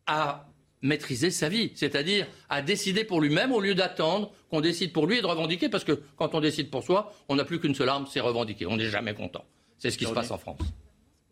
[0.08, 0.48] à
[0.82, 5.18] maîtriser sa vie, c'est-à-dire à décider pour lui-même au lieu d'attendre qu'on décide pour lui
[5.18, 7.90] et de revendiquer, parce que quand on décide pour soi, on n'a plus qu'une seule
[7.90, 8.66] arme, c'est revendiquer.
[8.66, 9.44] On n'est jamais content.
[9.80, 10.60] C'est ce qui se passe en France.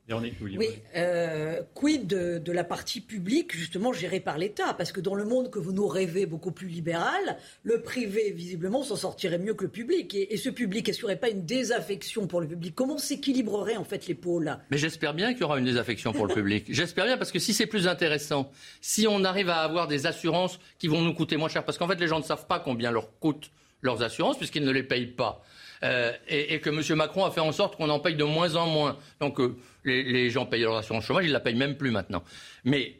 [0.10, 4.74] Oui, euh, quid de, la partie publique, justement, gérée par l'État?
[4.74, 8.84] Parce que dans le monde que vous nous rêvez beaucoup plus libéral, le privé, visiblement,
[8.84, 10.16] s'en sortirait mieux que le public.
[10.16, 12.74] Et, ce public, est-ce qu'il n'y aurait pas une désaffection pour le public?
[12.74, 14.58] Comment s'équilibrerait, en fait, les pôles?
[14.72, 16.68] Mais j'espère bien qu'il y aura une désaffection pour le public.
[16.70, 20.58] J'espère bien, parce que si c'est plus intéressant, si on arrive à avoir des assurances
[20.80, 22.92] qui vont nous coûter moins cher, parce qu'en fait, les gens ne savent pas combien
[22.92, 25.44] leur coûtent leurs assurances, puisqu'ils ne les payent pas.
[25.84, 26.98] Euh, et, que M.
[26.98, 28.98] Macron a fait en sorte qu'on en paye de moins en moins.
[29.20, 32.24] Donc euh, les, gens payent leur assurance chômage, ils ne la payent même plus maintenant.
[32.64, 33.00] Mais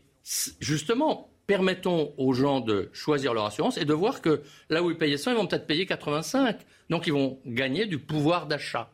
[0.60, 4.98] justement, permettons aux gens de choisir leur assurance et de voir que là où ils
[4.98, 6.58] payaient 100, ils vont peut-être payer 85.
[6.90, 8.90] Donc ils vont gagner du pouvoir d'achat.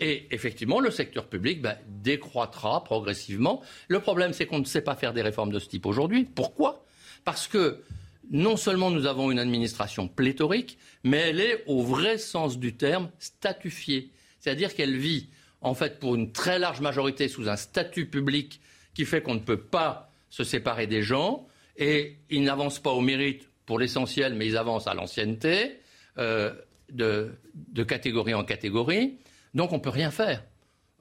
[0.00, 3.62] Et effectivement, le secteur public ben, décroîtra progressivement.
[3.86, 6.24] Le problème, c'est qu'on ne sait pas faire des réformes de ce type aujourd'hui.
[6.24, 6.84] Pourquoi?
[7.24, 7.84] Parce que
[8.30, 13.10] non seulement nous avons une administration pléthorique, mais elle est, au vrai sens du terme,
[13.18, 14.10] statufiée.
[14.40, 15.28] C'est-à-dire qu'elle vit,
[15.60, 18.60] en fait, pour une très large majorité, sous un statut public
[18.94, 21.46] qui fait qu'on ne peut pas se séparer des gens,
[21.76, 25.80] et ils n'avancent pas au mérite pour l'essentiel, mais ils avancent à l'ancienneté,
[26.18, 26.52] euh,
[26.90, 29.18] de, de catégorie en catégorie.
[29.54, 30.44] Donc on ne peut rien faire,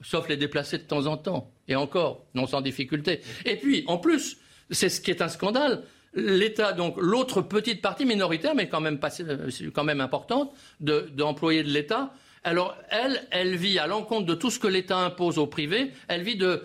[0.02, 1.52] sauf les déplacer de temps en temps.
[1.68, 3.22] Et encore, non sans difficulté.
[3.46, 4.38] Et puis, en plus,
[4.70, 5.84] c'est ce qui est un scandale,
[6.16, 12.78] l'État, donc l'autre petite partie minoritaire, mais quand même, euh, importante, d'employés de, l'État, alors
[12.90, 16.38] elle, elle vit à l'encontre de tout ce que l'État impose au privé, elle vit
[16.38, 16.64] de,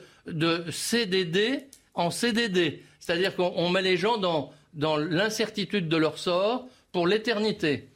[0.71, 2.83] CDD en CDD.
[3.01, 4.53] C'est-à-dire qu'on met les gens dans,
[4.97, 7.89] l'incertitude de leur sort pour l'éternité.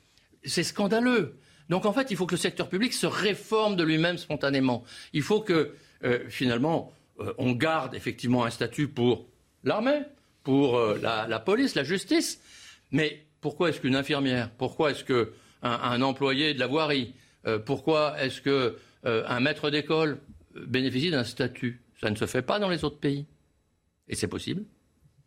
[0.45, 1.37] C'est scandaleux.
[1.69, 4.85] Donc en fait, il faut que le secteur public se réforme de lui-même spontanément.
[5.13, 5.75] Il faut que,
[6.05, 9.27] euh, finalement, euh, on garde effectivement un statut pour
[9.65, 10.01] l'armée,
[10.43, 12.41] pour euh, la, police, la justice.
[12.91, 15.27] Mais pourquoi est-ce qu'une infirmière, pourquoi est-ce qu'un
[15.63, 17.15] un employé de la voirie,
[17.47, 18.77] euh, pourquoi est-ce qu'un
[19.07, 20.19] euh, maître d'école
[20.55, 21.83] bénéficie d'un statut?
[22.01, 23.27] Ça ne se fait pas dans les autres pays.
[24.09, 24.65] Et c'est possible.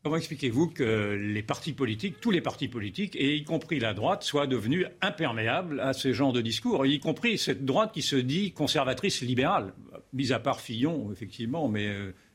[0.04, 4.22] Comment expliquez-vous que les partis politiques, tous les partis politiques, et y compris la droite,
[4.22, 8.52] soient devenus imperméables à ce genre de discours, y compris cette droite qui se dit
[8.52, 9.74] conservatrice libérale,
[10.14, 11.92] mis à part Fillon, effectivement, mais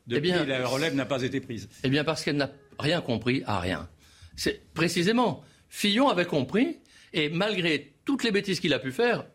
[0.07, 1.69] depuis, eh la relève n'a pas été prise.
[1.83, 2.51] Eh bien, parce qu'elle n'a
[2.81, 3.87] rien compris à rien.
[4.35, 6.79] C'est précisément, Fillon avait compris,
[7.13, 9.25] et malgré toutes les bêtises qu'il a pu faire,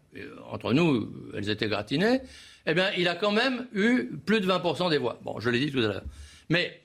[0.50, 2.20] entre nous, elles étaient gratinées,
[2.66, 5.20] eh bien, il a quand même eu plus de 20% des voix.
[5.22, 6.04] Bon, je l'ai dit tout à l'heure.
[6.48, 6.82] Mais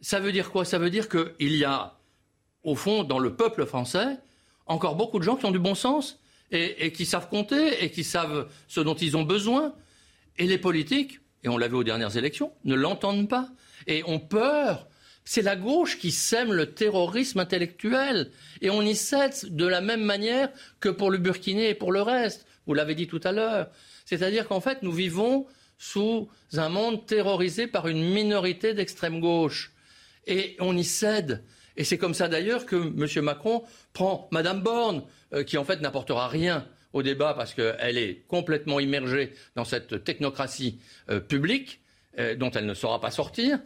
[0.00, 0.64] ça veut dire quoi?
[0.64, 1.98] Ça veut dire qu'il y a,
[2.62, 4.16] au fond, dans le peuple français,
[4.66, 6.18] encore beaucoup de gens qui ont du bon sens
[6.50, 9.74] et, et qui savent compter et qui savent ce dont ils ont besoin.
[10.38, 13.48] Et les politiques, et on l'a vu aux dernières élections, ne l'entendent pas
[13.86, 14.86] et ont peur.
[15.30, 18.30] C'est la gauche qui sème le terrorisme intellectuel
[18.62, 20.48] et on y cède de la même manière
[20.80, 22.46] que pour le burkiné et pour le reste.
[22.66, 23.68] Vous l'avez dit tout à l'heure.
[24.06, 29.74] C'est-à-dire qu'en fait, nous vivons sous un monde terrorisé par une minorité d'extrême gauche.
[30.26, 31.44] Et on y cède.
[31.76, 33.22] Et c'est comme ça d'ailleurs que M.
[33.22, 35.02] Macron prend Mme Borne,
[35.34, 40.04] euh, qui en fait n'apportera rien au débat parce qu'elle est complètement immergée dans cette
[40.04, 40.78] technocratie
[41.10, 41.82] euh, publique
[42.18, 43.58] euh, dont elle ne saura pas sortir,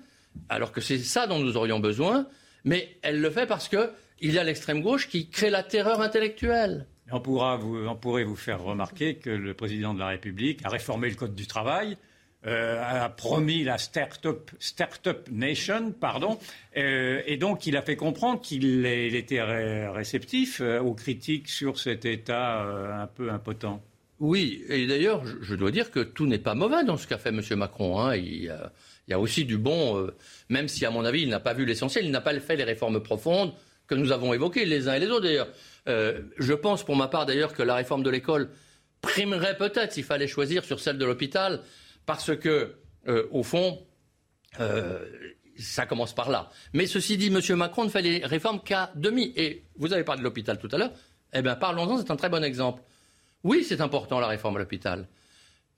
[0.48, 2.26] alors que c'est ça dont nous aurions besoin,
[2.64, 6.86] mais elle le fait parce qu'il y a l'extrême gauche qui crée la terreur intellectuelle.
[7.10, 11.08] On, pourra on pourrait vous faire remarquer que le président de la République a réformé
[11.10, 11.96] le Code du travail
[12.44, 16.40] euh, a promis la Startup, Startup Nation, pardon,
[16.76, 22.04] euh, et donc il a fait comprendre qu'il était réceptif euh, aux critiques sur cet
[22.04, 22.62] État
[23.00, 23.80] un peu impotent.
[24.18, 27.28] Oui, et d'ailleurs, je, dois dire que tout n'est pas mauvais dans ce qu'a fait
[27.28, 27.42] M.
[27.54, 28.00] Macron.
[28.00, 28.16] Hein.
[28.16, 28.52] Il,
[29.08, 30.08] y a, aussi du bon,
[30.48, 32.64] même si, à mon avis, il n'a pas vu l'essentiel, il n'a pas fait les
[32.64, 33.52] réformes profondes
[33.86, 35.48] que nous avons évoquées les uns et les autres d'ailleurs.
[35.86, 38.50] je pense pour ma part d'ailleurs que la réforme de l'école
[39.02, 41.60] primerait peut-être s'il fallait choisir sur celle de l'hôpital
[42.06, 42.76] parce que,
[43.08, 43.84] euh, au fond,
[44.60, 45.04] euh,
[45.58, 46.50] ça commence par là.
[46.72, 47.56] Mais ceci dit, M.
[47.56, 49.32] Macron ne fait les réformes qu'à demi.
[49.36, 50.92] Et vous avez parlé de l'hôpital tout à l'heure.
[51.32, 52.82] Eh bien, parlons-en, c'est un très bon exemple.
[53.44, 55.08] Oui, c'est important la réforme de l'hôpital.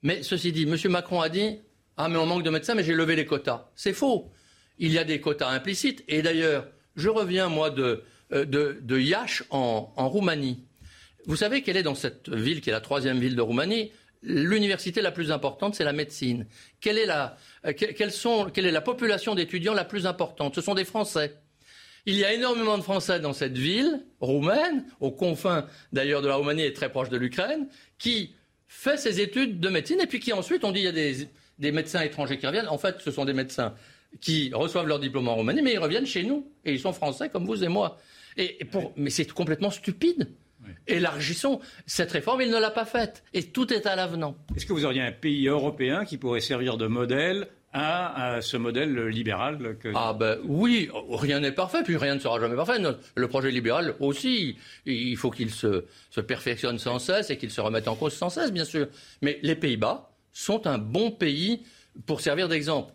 [0.03, 0.77] Mais ceci dit, M.
[0.91, 1.59] Macron a dit
[1.97, 3.69] Ah, mais on manque de médecins, mais j'ai levé les quotas.
[3.75, 4.31] C'est faux.
[4.79, 6.03] Il y a des quotas implicites.
[6.07, 10.63] Et d'ailleurs, je reviens, moi, de, euh, de, Yash en, Roumanie.
[11.25, 13.91] Vous savez quelle est dans cette ville, qui est la troisième ville de Roumanie,
[14.21, 16.45] l'université la plus importante, c'est la médecine.
[16.81, 20.55] Quelle est la, euh, quelle est la population d'étudiants la plus importante?
[20.55, 21.35] Ce sont des Français.
[22.05, 26.35] Il y a énormément de Français dans cette ville roumaine, aux confins d'ailleurs de la
[26.35, 27.67] Roumanie et très proche de l'Ukraine,
[27.97, 28.35] qui
[28.67, 31.27] fait ses études de médecine et puis qui ensuite, on dit il y a des,
[31.59, 32.67] des médecins étrangers qui reviennent.
[32.67, 33.73] En fait, ce sont des médecins
[34.21, 36.49] qui reçoivent leur diplôme en Roumanie, mais ils reviennent chez nous.
[36.63, 37.97] Et ils sont français comme vous et moi.
[38.37, 38.93] Et pour...
[38.97, 40.29] Mais c'est complètement stupide.
[40.87, 43.23] Élargissons cette réforme, il ne l'a pas faite.
[43.33, 44.35] Et tout est à l'avenant.
[44.55, 47.47] Est-ce que vous auriez un pays européen qui pourrait servir de modèle
[47.77, 49.91] à, ce modèle libéral que...
[49.95, 52.79] Ah ben oui, rien n'est parfait, puis rien ne sera jamais parfait.
[53.15, 57.59] Le projet libéral aussi, il faut qu'il se, se, perfectionne sans cesse et qu'il se
[57.59, 58.87] remette en cause sans cesse, bien sûr.
[59.21, 61.63] Mais les Pays-Bas sont un bon pays
[62.05, 62.93] pour servir d'exemple.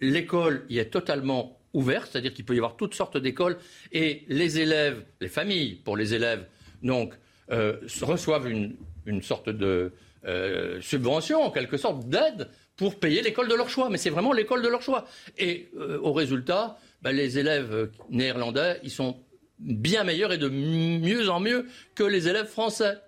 [0.00, 3.56] L'école y est totalement ouverte, c'est-à-dire qu'il peut y avoir toutes sortes d'écoles,
[3.92, 6.46] et les élèves, les familles pour les élèves,
[6.82, 7.14] donc,
[7.50, 8.76] euh, reçoivent une,
[9.06, 9.92] une, sorte de
[10.26, 13.88] euh, subvention, en quelque sorte, d'aide pour payer l'école de leur choix.
[13.88, 15.06] Mais c'est vraiment l'école de leur choix.
[15.38, 19.18] Et euh, au résultat, ben, les élèves néerlandais, ils sont
[19.58, 22.98] bien meilleurs et de mieux en mieux que les élèves français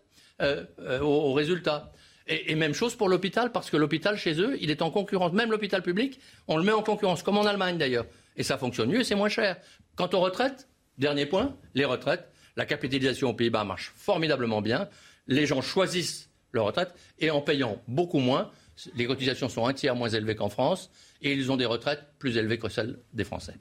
[1.00, 1.92] au, résultat.
[2.26, 5.32] Et, et, même chose pour l'hôpital, parce que l'hôpital chez eux, il est en concurrence.
[5.32, 6.18] Même l'hôpital public,
[6.48, 8.06] on le met en concurrence, comme en Allemagne d'ailleurs.
[8.36, 9.56] Et ça fonctionne mieux et c'est moins cher.
[9.96, 10.68] Quant aux retraites,
[10.98, 14.88] dernier point, les retraites, la capitalisation aux Pays-Bas marche formidablement bien.
[15.26, 18.50] Les gens choisissent leur retraite et en payant beaucoup moins,
[18.96, 20.90] les cotisations sont un tiers moins élevées qu'en France
[21.22, 23.54] et ils ont des retraites plus élevées que celles des Français.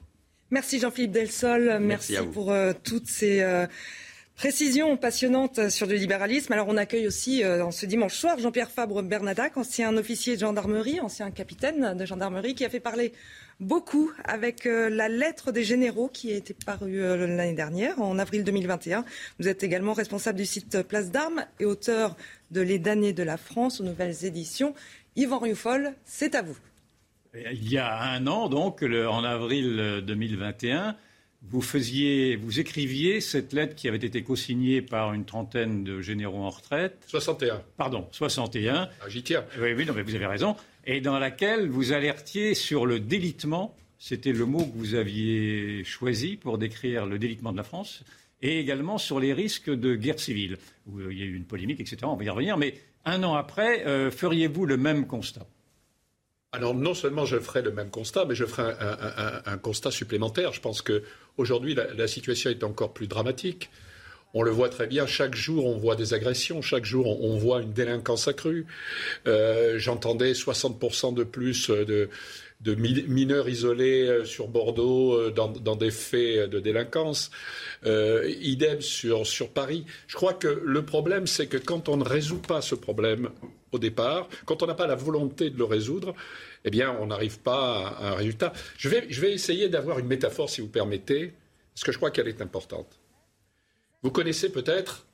[0.50, 1.78] Merci Jean-Philippe Delsol.
[1.80, 3.40] Merci, pour euh, toutes ces.
[3.40, 3.66] Euh,
[4.36, 6.52] précisions passionnantes sur le libéralisme.
[6.52, 11.00] Alors on accueille aussi euh, ce dimanche soir Jean-Pierre Fabre Bernadac, ancien officier de gendarmerie,
[11.00, 13.12] ancien capitaine de gendarmerie, qui a fait parler
[13.60, 18.18] beaucoup avec euh, la lettre des généraux qui a été parue euh, l'année dernière, en
[18.18, 19.04] avril 2021.
[19.38, 22.16] Vous êtes également responsable du site Place d'Armes et auteur
[22.50, 24.74] de Les damnés de la France aux nouvelles éditions.
[25.16, 26.56] Yvan Rioufol, c'est à vous.
[27.34, 30.96] Il y a un an, donc, en avril 2021,
[31.50, 36.42] vous faisiez, vous écriviez cette lettre qui avait été co-signée par une trentaine de généraux
[36.42, 37.04] en retraite.
[37.08, 37.62] 61.
[37.76, 38.88] Pardon, 61.
[39.00, 39.44] Ah, J'y tiens.
[39.60, 43.74] Oui, oui, non, mais vous avez raison et dans laquelle vous alertiez sur le délitement.
[43.98, 48.04] C'était le mot que vous aviez choisi pour décrire le délitement de la France,
[48.42, 51.44] et également sur les risques de guerre civile, où euh, il y a eu une
[51.44, 51.98] polémique, etc.
[52.02, 52.58] On va y revenir.
[52.58, 52.74] Mais
[53.06, 55.46] un an après, euh, feriez-vous le même constat?
[56.54, 58.72] Alors non seulement je ferai le même constat, mais je ferai
[59.46, 60.52] un, constat supplémentaire.
[60.52, 63.70] Je pense qu'aujourd'hui, la, la situation est encore plus dramatique.
[64.36, 67.62] On le voit très bien, chaque jour on voit des agressions, chaque jour on, voit
[67.62, 68.66] une délinquance accrue.
[69.28, 72.08] Euh, j'entendais 60% de plus de,
[72.74, 77.30] mineurs isolés euh, sur Bordeaux euh, dans, des faits de délinquance.
[77.84, 79.84] idem sur, sur Paris.
[80.08, 83.30] Je crois que le problème, c'est que quand on ne résout pas ce problème
[83.74, 86.14] au départ, quand on n'a pas la volonté de le résoudre,
[86.64, 88.52] eh bien, on n'arrive pas à un résultat.
[88.78, 91.34] Je vais, essayer d'avoir une métaphore, si vous permettez,
[91.74, 93.00] parce que je crois qu'elle est importante.
[94.02, 95.06] Vous connaissez peut-être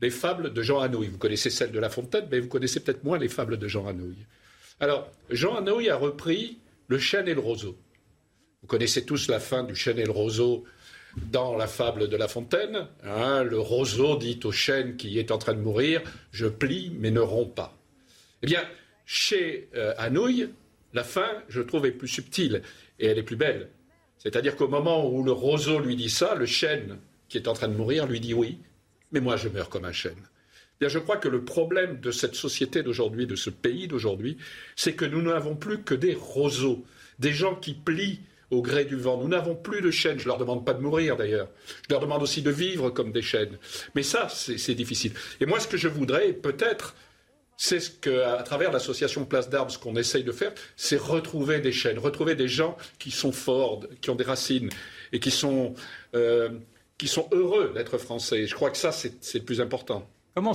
[0.00, 1.08] les fables de Jean Anouilh.
[1.08, 3.86] Vous connaissez celles de La Fontaine, mais vous connaissez peut-être moins les fables de Jean
[3.86, 4.26] Anouilh.
[4.80, 7.76] Alors, Jean Anouilh a repris Le chêne et le roseau.
[8.62, 10.64] Vous connaissez tous la fin du chêne et le roseau
[11.30, 12.86] dans la fable de La Fontaine.
[13.04, 16.02] Hein, le roseau dit au chêne qui est en train de mourir
[16.32, 17.77] Je plie, mais ne romps pas.
[18.42, 18.62] Eh bien,
[19.04, 20.50] chez euh, Anouilh,
[20.94, 22.62] la fin, je trouve, est plus subtile
[22.98, 23.70] et elle est plus belle.
[24.18, 27.68] C'est-à-dire qu'au moment où le roseau lui dit ça, le chêne qui est en train
[27.68, 28.58] de mourir, lui dit oui,
[29.12, 30.22] mais moi je meurs comme un chêne.
[30.80, 34.38] Bien, je crois que le problème de cette société d'aujourd'hui, de ce pays d'aujourd'hui,
[34.76, 36.84] c'est que nous n'avons plus que des roseaux,
[37.18, 38.20] des gens qui plient
[38.50, 39.18] au gré du vent.
[39.18, 40.18] Nous n'avons plus de chênes.
[40.18, 41.48] Je ne leur demande pas de mourir d'ailleurs.
[41.66, 43.58] Je leur demande aussi de vivre comme des chênes.
[43.94, 45.12] Mais ça, c'est difficile.
[45.40, 46.94] Et moi, ce que je voudrais, peut-être,
[47.60, 51.72] c'est ce qu'à travers l'association Place d'Armes, ce qu'on essaye de faire, c'est retrouver des
[51.72, 54.70] chênes, retrouver des gens qui sont forts, qui ont des racines
[55.12, 55.74] et qui sont
[56.14, 56.50] euh,
[56.96, 58.46] qui sont heureux d'être français.
[58.46, 60.08] Je crois que ça, c'est le plus important.
[60.34, 60.52] Comment,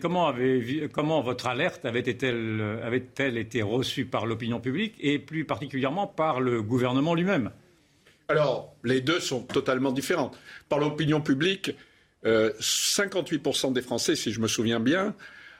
[0.00, 6.06] comment, avait, comment votre alerte avait-elle avait été reçue par l'opinion publique et plus particulièrement
[6.06, 7.50] par le gouvernement lui-même?
[8.28, 10.32] Alors, les deux sont totalement différents.
[10.68, 11.72] Par l'opinion publique,
[12.24, 15.14] 58% euh, des Français, si je me souviens bien,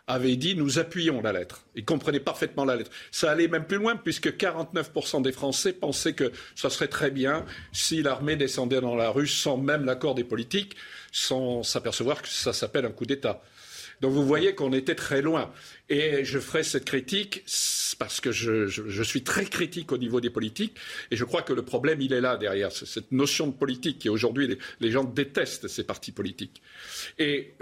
[0.06, 1.64] avait dit nous appuyons la lettre.
[1.74, 2.90] Ils comprenaient parfaitement la lettre.
[3.10, 7.44] Ça allait même plus loin puisque 49% des Français pensaient que ça serait très bien
[7.72, 10.76] si l'armée descendait dans la rue sans même l'accord des politiques,
[11.12, 13.42] sans s'apercevoir que ça s'appelle un coup d'État.
[14.02, 15.52] Donc vous voyez qu'on était très loin.
[15.88, 17.44] Et je ferai cette critique
[17.98, 20.76] parce que je, suis très critique au niveau des politiques
[21.12, 24.08] et je crois que le problème, il est là derrière, cette notion de politique qui
[24.08, 26.62] aujourd'hui, les, gens détestent ces partis politiques.
[27.20, 27.54] Et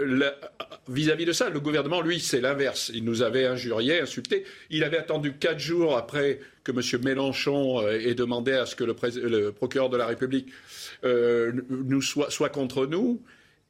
[0.87, 2.91] vis-à-vis de ça, le gouvernement, lui, c'est l'inverse.
[2.93, 4.43] Il nous avait injuriés, insultés.
[4.71, 7.01] Il avait attendu quatre jours après que M.
[7.03, 10.47] Mélenchon euh, ait demandé à ce que le, procureur de la République
[11.03, 13.21] euh, nous soit contre nous.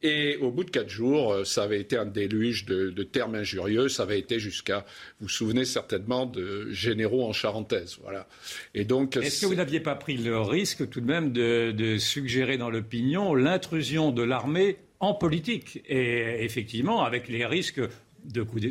[0.03, 3.87] Et au bout de quatre jours, euh, ça avait été un déluge de, termes injurieux.
[3.87, 4.79] Ça avait été jusqu'à,
[5.19, 7.97] vous vous souvenez certainement, de généraux en charentaise.
[8.01, 8.27] Voilà.
[8.73, 12.57] Et donc, est-ce que vous n'aviez pas pris le risque tout de même de, suggérer
[12.57, 15.83] dans l'opinion l'intrusion de l'armée en politique?
[15.87, 17.81] Et effectivement avec les risques
[18.25, 18.61] de coups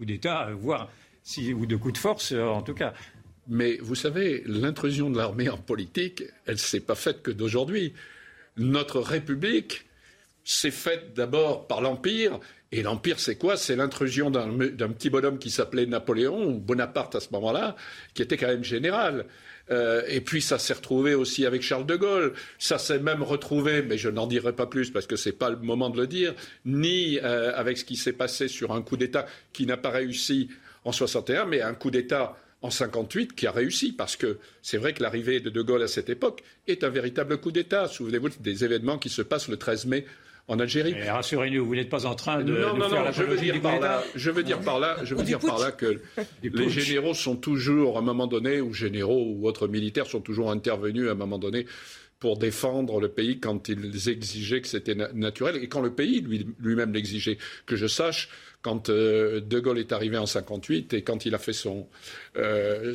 [0.00, 0.90] d'État, voire
[1.24, 2.94] si, ou de coups de force en tout cas.
[3.48, 7.94] Mais vous savez, l'intrusion de l'armée en politique, elle ne s'est pas faite que d'aujourd'hui.
[8.58, 9.87] Notre République
[10.48, 12.40] s'est faite d'abord par l'Empire.
[12.72, 13.56] Et l'Empire, c'est quoi?
[13.56, 14.48] C'est l'intrusion d'un
[14.90, 17.76] petit bonhomme qui s'appelait Napoléon, ou Bonaparte à ce moment-là,
[18.14, 19.26] qui était quand même général.
[19.70, 22.32] Euh, et puis ça s'est retrouvé aussi avec Charles de Gaulle.
[22.58, 25.50] Ça s'est même retrouvé, mais je n'en dirai pas plus parce que ce n'est pas
[25.50, 26.34] le moment de le dire,
[26.64, 30.48] ni euh, avec ce qui s'est passé sur un coup d'État qui n'a pas réussi
[30.84, 34.94] en 61, mais un coup d'État en 58 qui a réussi, parce que c'est vrai
[34.94, 37.86] que l'arrivée de De Gaulle à cette époque est un véritable coup d'État.
[37.86, 40.06] Souvenez-vous des événements qui se passent le 13 mai
[40.48, 40.94] en Algérie.
[41.08, 43.78] rassurez-nous, vous n'êtes pas en train de, non, non, faire non, je veux dire par
[43.78, 46.00] là, je veux dire par là, je veux dire par là que
[46.42, 50.50] les généraux sont toujours, à un moment donné, ou généraux ou autres militaires sont toujours
[50.50, 51.66] intervenus à un moment donné
[52.18, 56.20] pour défendre le pays quand ils exigeaient que c'était naturel et quand le pays
[56.58, 57.38] lui-même l'exigeait.
[57.66, 58.28] Que je sache,
[58.62, 61.86] quand euh, De Gaulle est arrivé en 58 et quand il a fait son,
[62.36, 62.94] euh,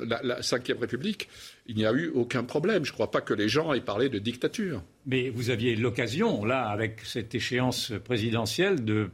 [0.00, 1.28] la, Cinquième République,
[1.66, 2.84] il n'y a eu aucun problème.
[2.84, 4.82] Je ne crois pas que les gens aient parlé de dictature.
[5.06, 9.10] Mais vous aviez l'occasion, là, avec cette échéance présidentielle, de,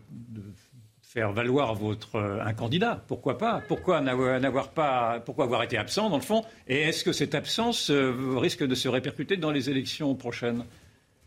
[1.02, 3.02] faire valoir votre euh, un candidat.
[3.08, 3.62] Pourquoi pas?
[3.66, 6.44] Pourquoi n'avoir pas Pourquoi avoir été absent dans le fond?
[6.66, 10.64] Et est-ce que cette absence risque de se répercuter dans les élections prochaines?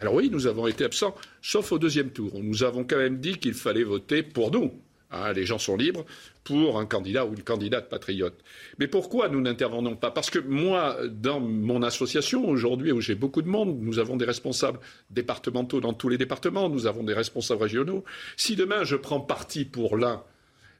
[0.01, 2.31] Alors oui, nous avons été absents, sauf au deuxième tour.
[2.41, 4.73] Nous avons quand même dit qu'il fallait voter pour nous.
[5.11, 6.05] Hein, les gens sont libres
[6.43, 8.39] pour un candidat ou une candidate patriote.
[8.79, 10.09] Mais pourquoi nous n'intervenons pas?
[10.09, 14.25] Parce que moi, dans mon association, aujourd'hui, où j'ai beaucoup de monde, nous avons des
[14.25, 14.79] responsables
[15.11, 18.03] départementaux dans tous les départements, nous avons des responsables régionaux.
[18.37, 20.23] Si demain je prends parti pour l'un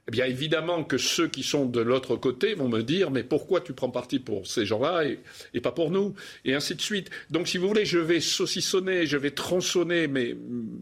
[0.08, 3.60] eh bien évidemment que ceux qui sont de l'autre côté vont me dire mais pourquoi
[3.60, 5.04] tu prends parti pour ces gens-là
[5.54, 6.14] et, pas pour nous?
[6.44, 7.08] Et ainsi de suite.
[7.30, 10.36] Donc si vous voulez, je vais saucissonner, je vais tronçonner mais,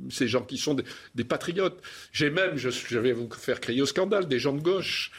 [0.09, 0.75] ces gens qui sont
[1.14, 1.79] des, patriotes.
[2.12, 5.11] J'ai même, je, vais vous faire crier au scandale, des gens de gauche.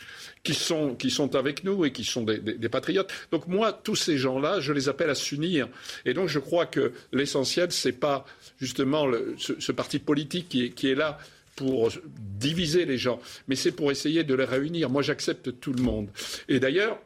[0.43, 3.13] Qui sont, qui sont avec nous et qui sont des, patriotes.
[3.31, 5.69] Donc moi, tous ces gens-là, je les appelle à s'unir.
[6.03, 8.25] Et donc je crois que l'essentiel, ce n'est pas
[8.59, 9.05] justement
[9.37, 11.19] ce, parti politique qui est là
[11.61, 11.91] pour
[12.39, 14.89] diviser les gens, mais c'est pour essayer de les réunir.
[14.89, 16.09] Moi, j'accepte tout le monde.
[16.49, 16.99] Et d'ailleurs,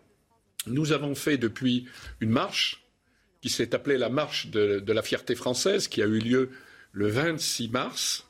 [0.66, 1.86] nous avons fait depuis
[2.22, 2.86] une marche
[3.41, 6.51] qui s'est appelée la marche de, la fierté française, qui a eu lieu
[6.93, 8.26] le 26 mars.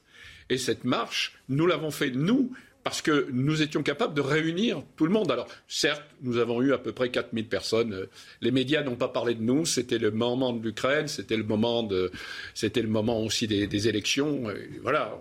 [0.50, 2.52] Et cette marche, nous l'avons fait, nous,
[2.84, 5.32] parce que nous étions capables de réunir tout le monde.
[5.32, 8.08] Alors, certes, nous avons eu à peu près 4000 personnes.
[8.42, 9.66] Les médias n'ont pas parlé de nous.
[9.66, 12.12] C'était le moment de l'Ukraine, c'était le moment de,
[12.56, 14.52] c'était le moment aussi des, des élections.
[14.82, 15.20] voilà.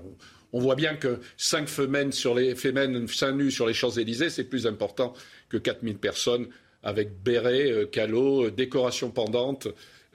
[0.54, 5.12] On voit bien que cinq femelles sur les nus sur les Champs-Élysées, c'est plus important
[5.48, 6.46] que 4000 personnes
[6.84, 9.66] avec bérets, euh, calots, euh, décorations pendantes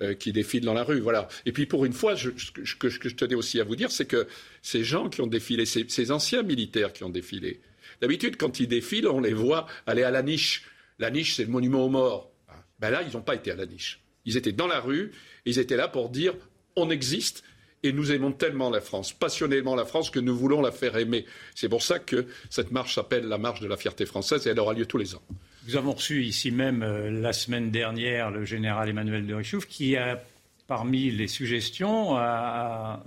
[0.01, 1.01] euh, qui défilent dans la rue.
[1.01, 1.27] Voilà.
[1.45, 4.27] Et puis pour une fois, ce que, je tenais aussi à vous dire, c'est que
[4.61, 7.59] ces gens qui ont défilé, ces, anciens militaires qui ont défilé,
[7.99, 10.63] d'habitude, quand ils défilent, on les voit aller à la niche.
[10.99, 12.31] La niche, c'est le monument aux morts.
[12.79, 13.99] Ben là, ils n'ont pas été à la niche.
[14.23, 15.11] Ils étaient dans la rue,
[15.45, 16.33] ils étaient là pour dire
[16.77, 17.43] on existe
[17.83, 21.25] et nous aimons tellement la France, passionnément la France, que nous voulons la faire aimer.
[21.55, 24.59] C'est pour ça que cette marche s'appelle la marche de la fierté française et elle
[24.59, 25.21] aura lieu tous les ans.
[25.67, 29.95] Nous avons reçu ici même euh, la semaine dernière le général Emmanuel de Richouf qui
[29.95, 30.21] a
[30.67, 33.01] parmi les suggestions, a,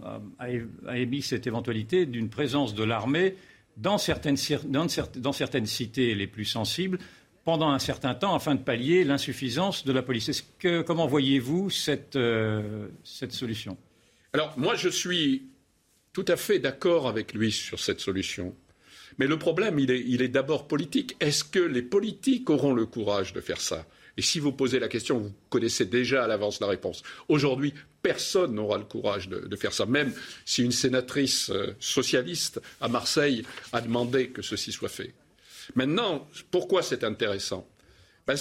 [0.96, 3.36] émis cette éventualité d'une présence de l'armée
[3.76, 6.98] dans certaines, dans certaines, cités les plus sensibles
[7.44, 10.44] pendant un certain temps afin de pallier l'insuffisance de la police.
[10.84, 13.76] Comment voyez-vous cette, euh, cette solution?
[14.32, 15.48] Alors moi, je suis
[16.12, 18.54] tout à fait d'accord avec lui sur cette solution.
[19.18, 21.16] Mais le problème, il est, d'abord politique.
[21.20, 23.86] Est-ce que les politiques auront le courage de faire ça?
[24.16, 27.02] Et si vous posez la question, vous connaissez déjà à l'avance la réponse.
[27.28, 30.12] Aujourd'hui, personne n'aura le courage de, faire ça, même
[30.44, 35.14] si une sénatrice euh, socialiste à Marseille a demandé que ceci soit fait.
[35.74, 37.66] Maintenant, pourquoi c'est intéressant?
[38.26, 38.36] Ben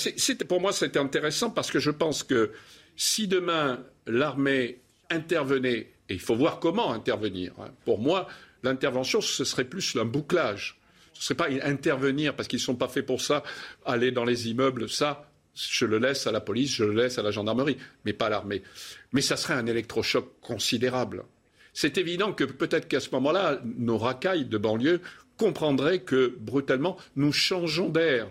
[0.47, 2.51] Pour moi, c'est intéressant parce que je pense que
[2.95, 4.80] si demain l'armée
[5.11, 7.53] intervenez, et il faut voir comment intervenir.
[7.59, 7.71] Hein.
[7.85, 8.27] Pour moi,
[8.63, 10.79] l'intervention, ce serait plus un bouclage.
[11.13, 13.43] Ce ne serait pas intervenir parce qu'ils ne sont pas faits pour ça,
[13.85, 17.21] aller dans les immeubles, ça, je le laisse à la police, je le laisse à
[17.21, 18.63] la gendarmerie, mais pas à l'armée.
[19.11, 21.25] Mais ça serait un électrochoc considérable.
[21.73, 25.01] C'est évident que peut-être qu'à ce moment-là, nos racailles de banlieue
[25.37, 28.29] comprendraient que brutalement, nous changeons d'air,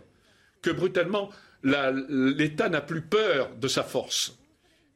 [0.63, 1.31] que brutalement,
[1.63, 4.37] l'État n'a plus peur de sa force.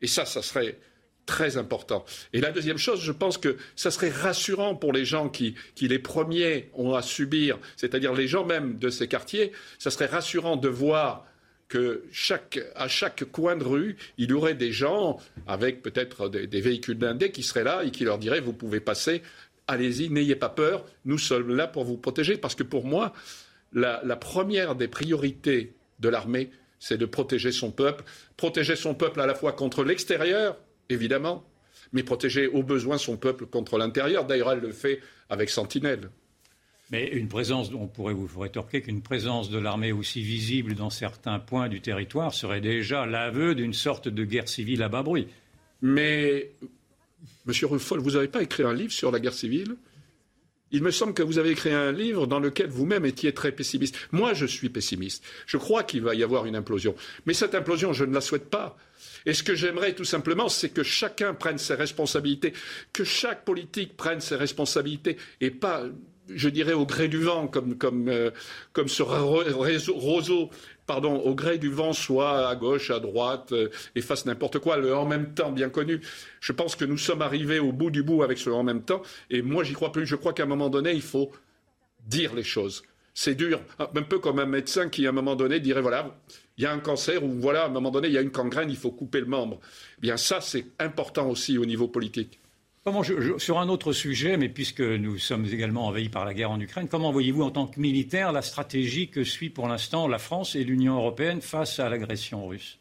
[0.02, 0.78] Et ça, ça serait
[1.26, 2.04] très important.
[2.32, 5.88] Et la deuxième chose, je pense que ça serait rassurant pour les gens qui, qui
[5.88, 10.56] les premiers ont à subir, c'est-à-dire les gens même de ces quartiers, ça serait rassurant
[10.56, 11.26] de voir
[11.68, 16.60] que chaque, à chaque coin de rue, il y aurait des gens avec peut-être des,
[16.60, 19.22] véhicules blindés qui seraient là et qui leur diraient vous pouvez passer,
[19.66, 22.36] allez-y, n'ayez pas peur, nous sommes là pour vous protéger.
[22.36, 23.12] Parce que pour moi,
[23.72, 28.04] la, la première des priorités de l'armée, c'est de protéger son peuple,
[28.36, 30.56] protéger son peuple à la fois contre l'extérieur,
[30.88, 31.44] évidemment,
[31.92, 34.24] mais protéger au besoin son peuple contre l'intérieur.
[34.24, 36.10] D'ailleurs, elle le fait avec Sentinelle.
[36.90, 41.38] Mais une présence, on pourrait vous rétorquer qu'une présence de l'armée aussi visible dans certains
[41.38, 45.28] points du territoire serait déjà l'aveu d'une sorte de guerre civile à bas bruit.
[45.80, 46.52] Mais,
[47.46, 49.76] Monsieur Ruffol, vous n'avez pas écrit un livre sur la guerre civile?
[50.72, 53.96] Il me semble que vous avez écrit un livre dans lequel vous-même étiez très pessimiste.
[54.12, 55.24] Moi, je suis pessimiste.
[55.46, 56.96] Je crois qu'il va y avoir une implosion.
[57.26, 58.76] Mais cette implosion, je ne la souhaite pas.
[59.26, 62.52] Et ce que j'aimerais tout simplement, c'est que chacun prenne ses responsabilités,
[62.92, 65.84] que chaque politique prenne ses responsabilités et pas
[66.28, 68.30] je dirais au gré du vent, comme, comme, euh,
[68.72, 70.48] comme ce roseau
[70.86, 74.76] pardon, au gré du vent, soit à gauche, à droite, euh, et fasse n'importe quoi,
[74.76, 76.00] le en même temps bien connu.
[76.40, 79.02] Je pense que nous sommes arrivés au bout du bout avec ce en même temps,
[79.30, 80.06] et moi j'y crois plus.
[80.06, 81.30] Je crois qu'à un moment donné, il faut
[82.06, 82.82] dire les choses.
[83.14, 86.16] C'est dur, un peu comme un médecin qui à un moment donné dirait voilà,
[86.56, 88.30] il y a un cancer ou voilà, à un moment donné, il y a une
[88.30, 89.60] gangrène, il faut couper le membre.
[89.98, 92.40] Eh bien ça, c'est important aussi au niveau politique
[93.38, 96.86] sur un autre sujet, mais puisque nous sommes également envahis par la guerre en Ukraine,
[96.88, 100.64] comment voyez-vous en tant que militaire la stratégie que suit pour l'instant la France et
[100.64, 102.78] l'Union européenne face à l'agression russe?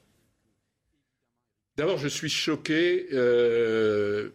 [1.77, 4.29] D'abord, je suis choqué euh,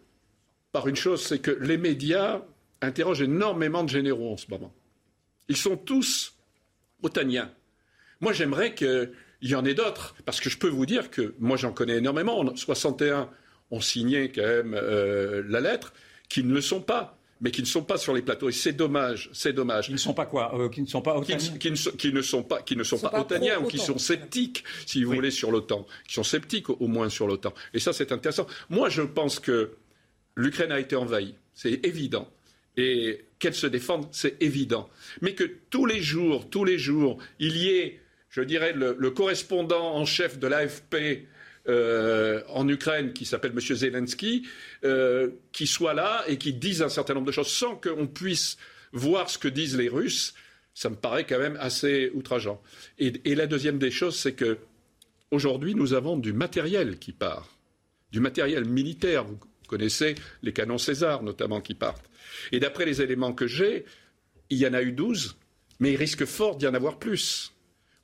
[0.73, 2.43] par une chose, c'est que les médias
[2.81, 4.73] interrogent énormément de généraux en ce moment.
[5.49, 6.35] Ils sont tous
[7.03, 7.53] otaniens.
[8.21, 8.75] Moi, j'aimerais
[9.41, 11.97] qu'il y en ait d'autres, parce que je peux vous dire que moi, j'en connais
[11.97, 12.41] énormément.
[12.41, 13.31] En 61,
[13.71, 15.93] ont signé quand même euh, la lettre,
[16.29, 18.49] qui ne le sont pas mais qui ne sont pas sur les plateaux.
[18.49, 19.87] Et c'est dommage, c'est dommage.
[19.87, 21.77] Qui ne sont pas quoi euh, Qui ne sont pas otaniens qui, ne,
[22.23, 25.51] sont pas, qui ne sont pas, otaniens ou qui sont sceptiques, si vous voulez, sur
[25.51, 25.87] l'OTAN.
[26.07, 27.55] Qui sont sceptiques au moins sur l'OTAN.
[27.75, 28.47] Et ça, c'est intéressant.
[28.71, 29.73] Moi, je pense que
[30.35, 31.35] l'Ukraine a été envahie.
[31.55, 32.29] C'est évident.
[32.77, 34.89] Et qu'elle se défende, c'est évident.
[35.21, 38.01] Mais que tous les jours, tous les jours, il y ait,
[38.39, 41.27] je dirais, le correspondant en chef de l'AFP
[41.69, 43.61] euh, en Ukraine qui s'appelle M.
[43.61, 44.49] Zelensky,
[44.85, 48.57] euh, qui soit là et qui dise un certain nombre de choses sans qu'on puisse
[48.93, 50.33] voir ce que disent les Russes,
[50.73, 52.63] ça me paraît quand même assez outrageant.
[52.99, 54.57] Et, la deuxième des choses, c'est que
[55.31, 57.59] aujourd'hui, nous avons du matériel qui part,
[58.13, 59.25] du matériel militaire.
[59.25, 62.09] Vous connaissez les canons César, notamment, qui partent.
[62.51, 63.85] Et d'après les éléments que j'ai,
[64.49, 65.37] il y en a eu 12,
[65.81, 67.53] mais il risque fort d'y en avoir plus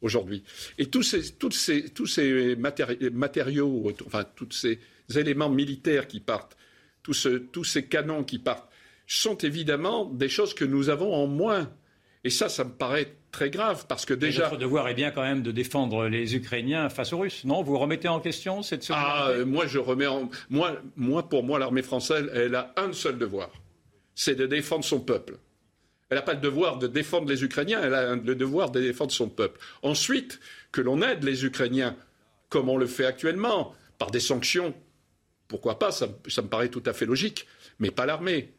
[0.04, 0.44] aujourd'hui.
[0.78, 4.78] Et tous ces, ces, tous ces matériaux, enfin, tous ces
[5.16, 6.56] éléments militaires qui partent,
[7.02, 8.70] tous, tous ces canons qui partent,
[9.06, 11.70] sont évidemment des choses que nous avons en moins.
[12.22, 14.44] Et ça, ça me paraît très grave parce que déjà.
[14.44, 17.44] Notre devoir est bien quand même de défendre les Ukrainiens face aux Russes.
[17.44, 20.30] Non, vous remettez en question cette Ah, euh, moi, je remets en.
[20.48, 23.50] Moi, moi pour moi, l'armée française, elle a un seul devoir
[24.14, 25.38] c'est de défendre son peuple.
[26.10, 29.12] Elle n'a pas le devoir de défendre les Ukrainiens, elle a le devoir de défendre
[29.12, 29.58] son peuple.
[29.82, 30.40] Ensuite,
[30.70, 31.96] que l'on aide les Ukrainiens,
[32.48, 34.74] comme on le fait actuellement, par des sanctions,
[35.48, 37.46] pourquoi pas, ça, me paraît tout à fait logique,
[37.78, 38.52] mais pas l'armée.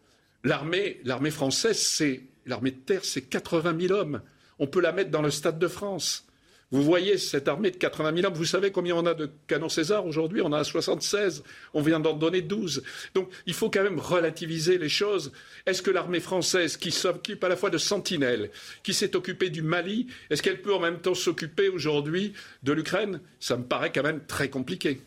[0.44, 4.22] L'armée, l'armée française, c'est l'armée de terre, c'est 80 000 hommes.
[4.60, 6.25] On peut la mettre dans le Stade de France.
[6.72, 9.70] Vous voyez cette armée de 80 000 hommes, vous savez combien on a de canons
[9.70, 10.42] César aujourd'hui?
[10.42, 11.44] On en a 76,
[11.74, 12.84] on vient d'en donner 12.
[13.14, 15.32] Donc il faut quand même relativiser les choses.
[15.66, 18.50] Est-ce que l'armée française, qui s'occupe à la fois de Sentinelle,
[18.84, 23.22] qui s'est occupée du Mali, est-ce qu'elle peut en même temps s'occuper aujourd'hui de l'Ukraine?
[23.40, 25.02] Ça me paraît quand même très compliqué.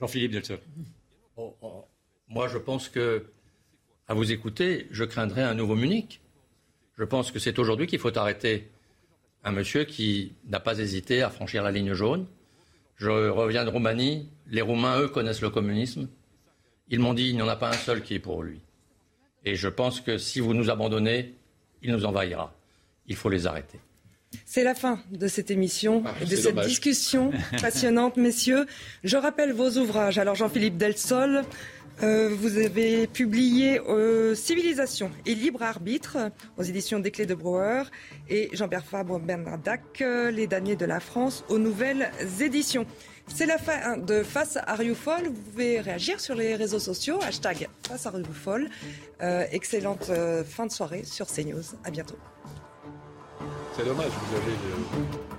[0.00, 0.58] Jean-Philippe Delson.
[1.36, 1.84] Oh, oh.
[2.28, 3.24] Moi je pense que,
[4.06, 6.20] à vous écouter, je craindrais un nouveau Munich.
[6.96, 8.70] Je pense que c'est aujourd'hui qu'il faut arrêter
[9.44, 12.26] un monsieur qui n'a pas hésité à franchir la ligne jaune.
[12.96, 14.28] Je reviens de Roumanie.
[14.48, 16.08] Les Roumains, eux, connaissent le communisme.
[16.88, 18.60] Ils m'ont dit il n'y en a pas un seul qui est pour lui.
[19.44, 21.34] Et je pense que si vous nous abandonnez,
[21.82, 22.54] il nous envahira.
[23.06, 23.80] Il faut les arrêter.
[24.46, 28.66] C'est la fin de cette émission ah, et de cette discussion passionnante, messieurs.
[29.04, 30.18] Je rappelle vos ouvrages.
[30.18, 31.42] Alors, Jean-Philippe Delsol,
[32.02, 36.18] euh, vous avez publié euh, Civilisation et libre arbitre
[36.56, 37.84] aux éditions des Clés de Brouwer
[38.28, 42.86] et Jean-Pierre Fabre Bernardac, euh, Les damnés de la France aux nouvelles éditions.
[43.28, 45.24] C'est la fin de Face à Rioufol.
[45.26, 47.18] Vous pouvez réagir sur les réseaux sociaux.
[47.22, 48.68] Hashtag Face à Rioufol.
[49.52, 50.10] excellente
[50.44, 51.62] fin de soirée sur CNews.
[51.84, 52.16] À bientôt.
[53.76, 55.31] C'est dommage, vous avez.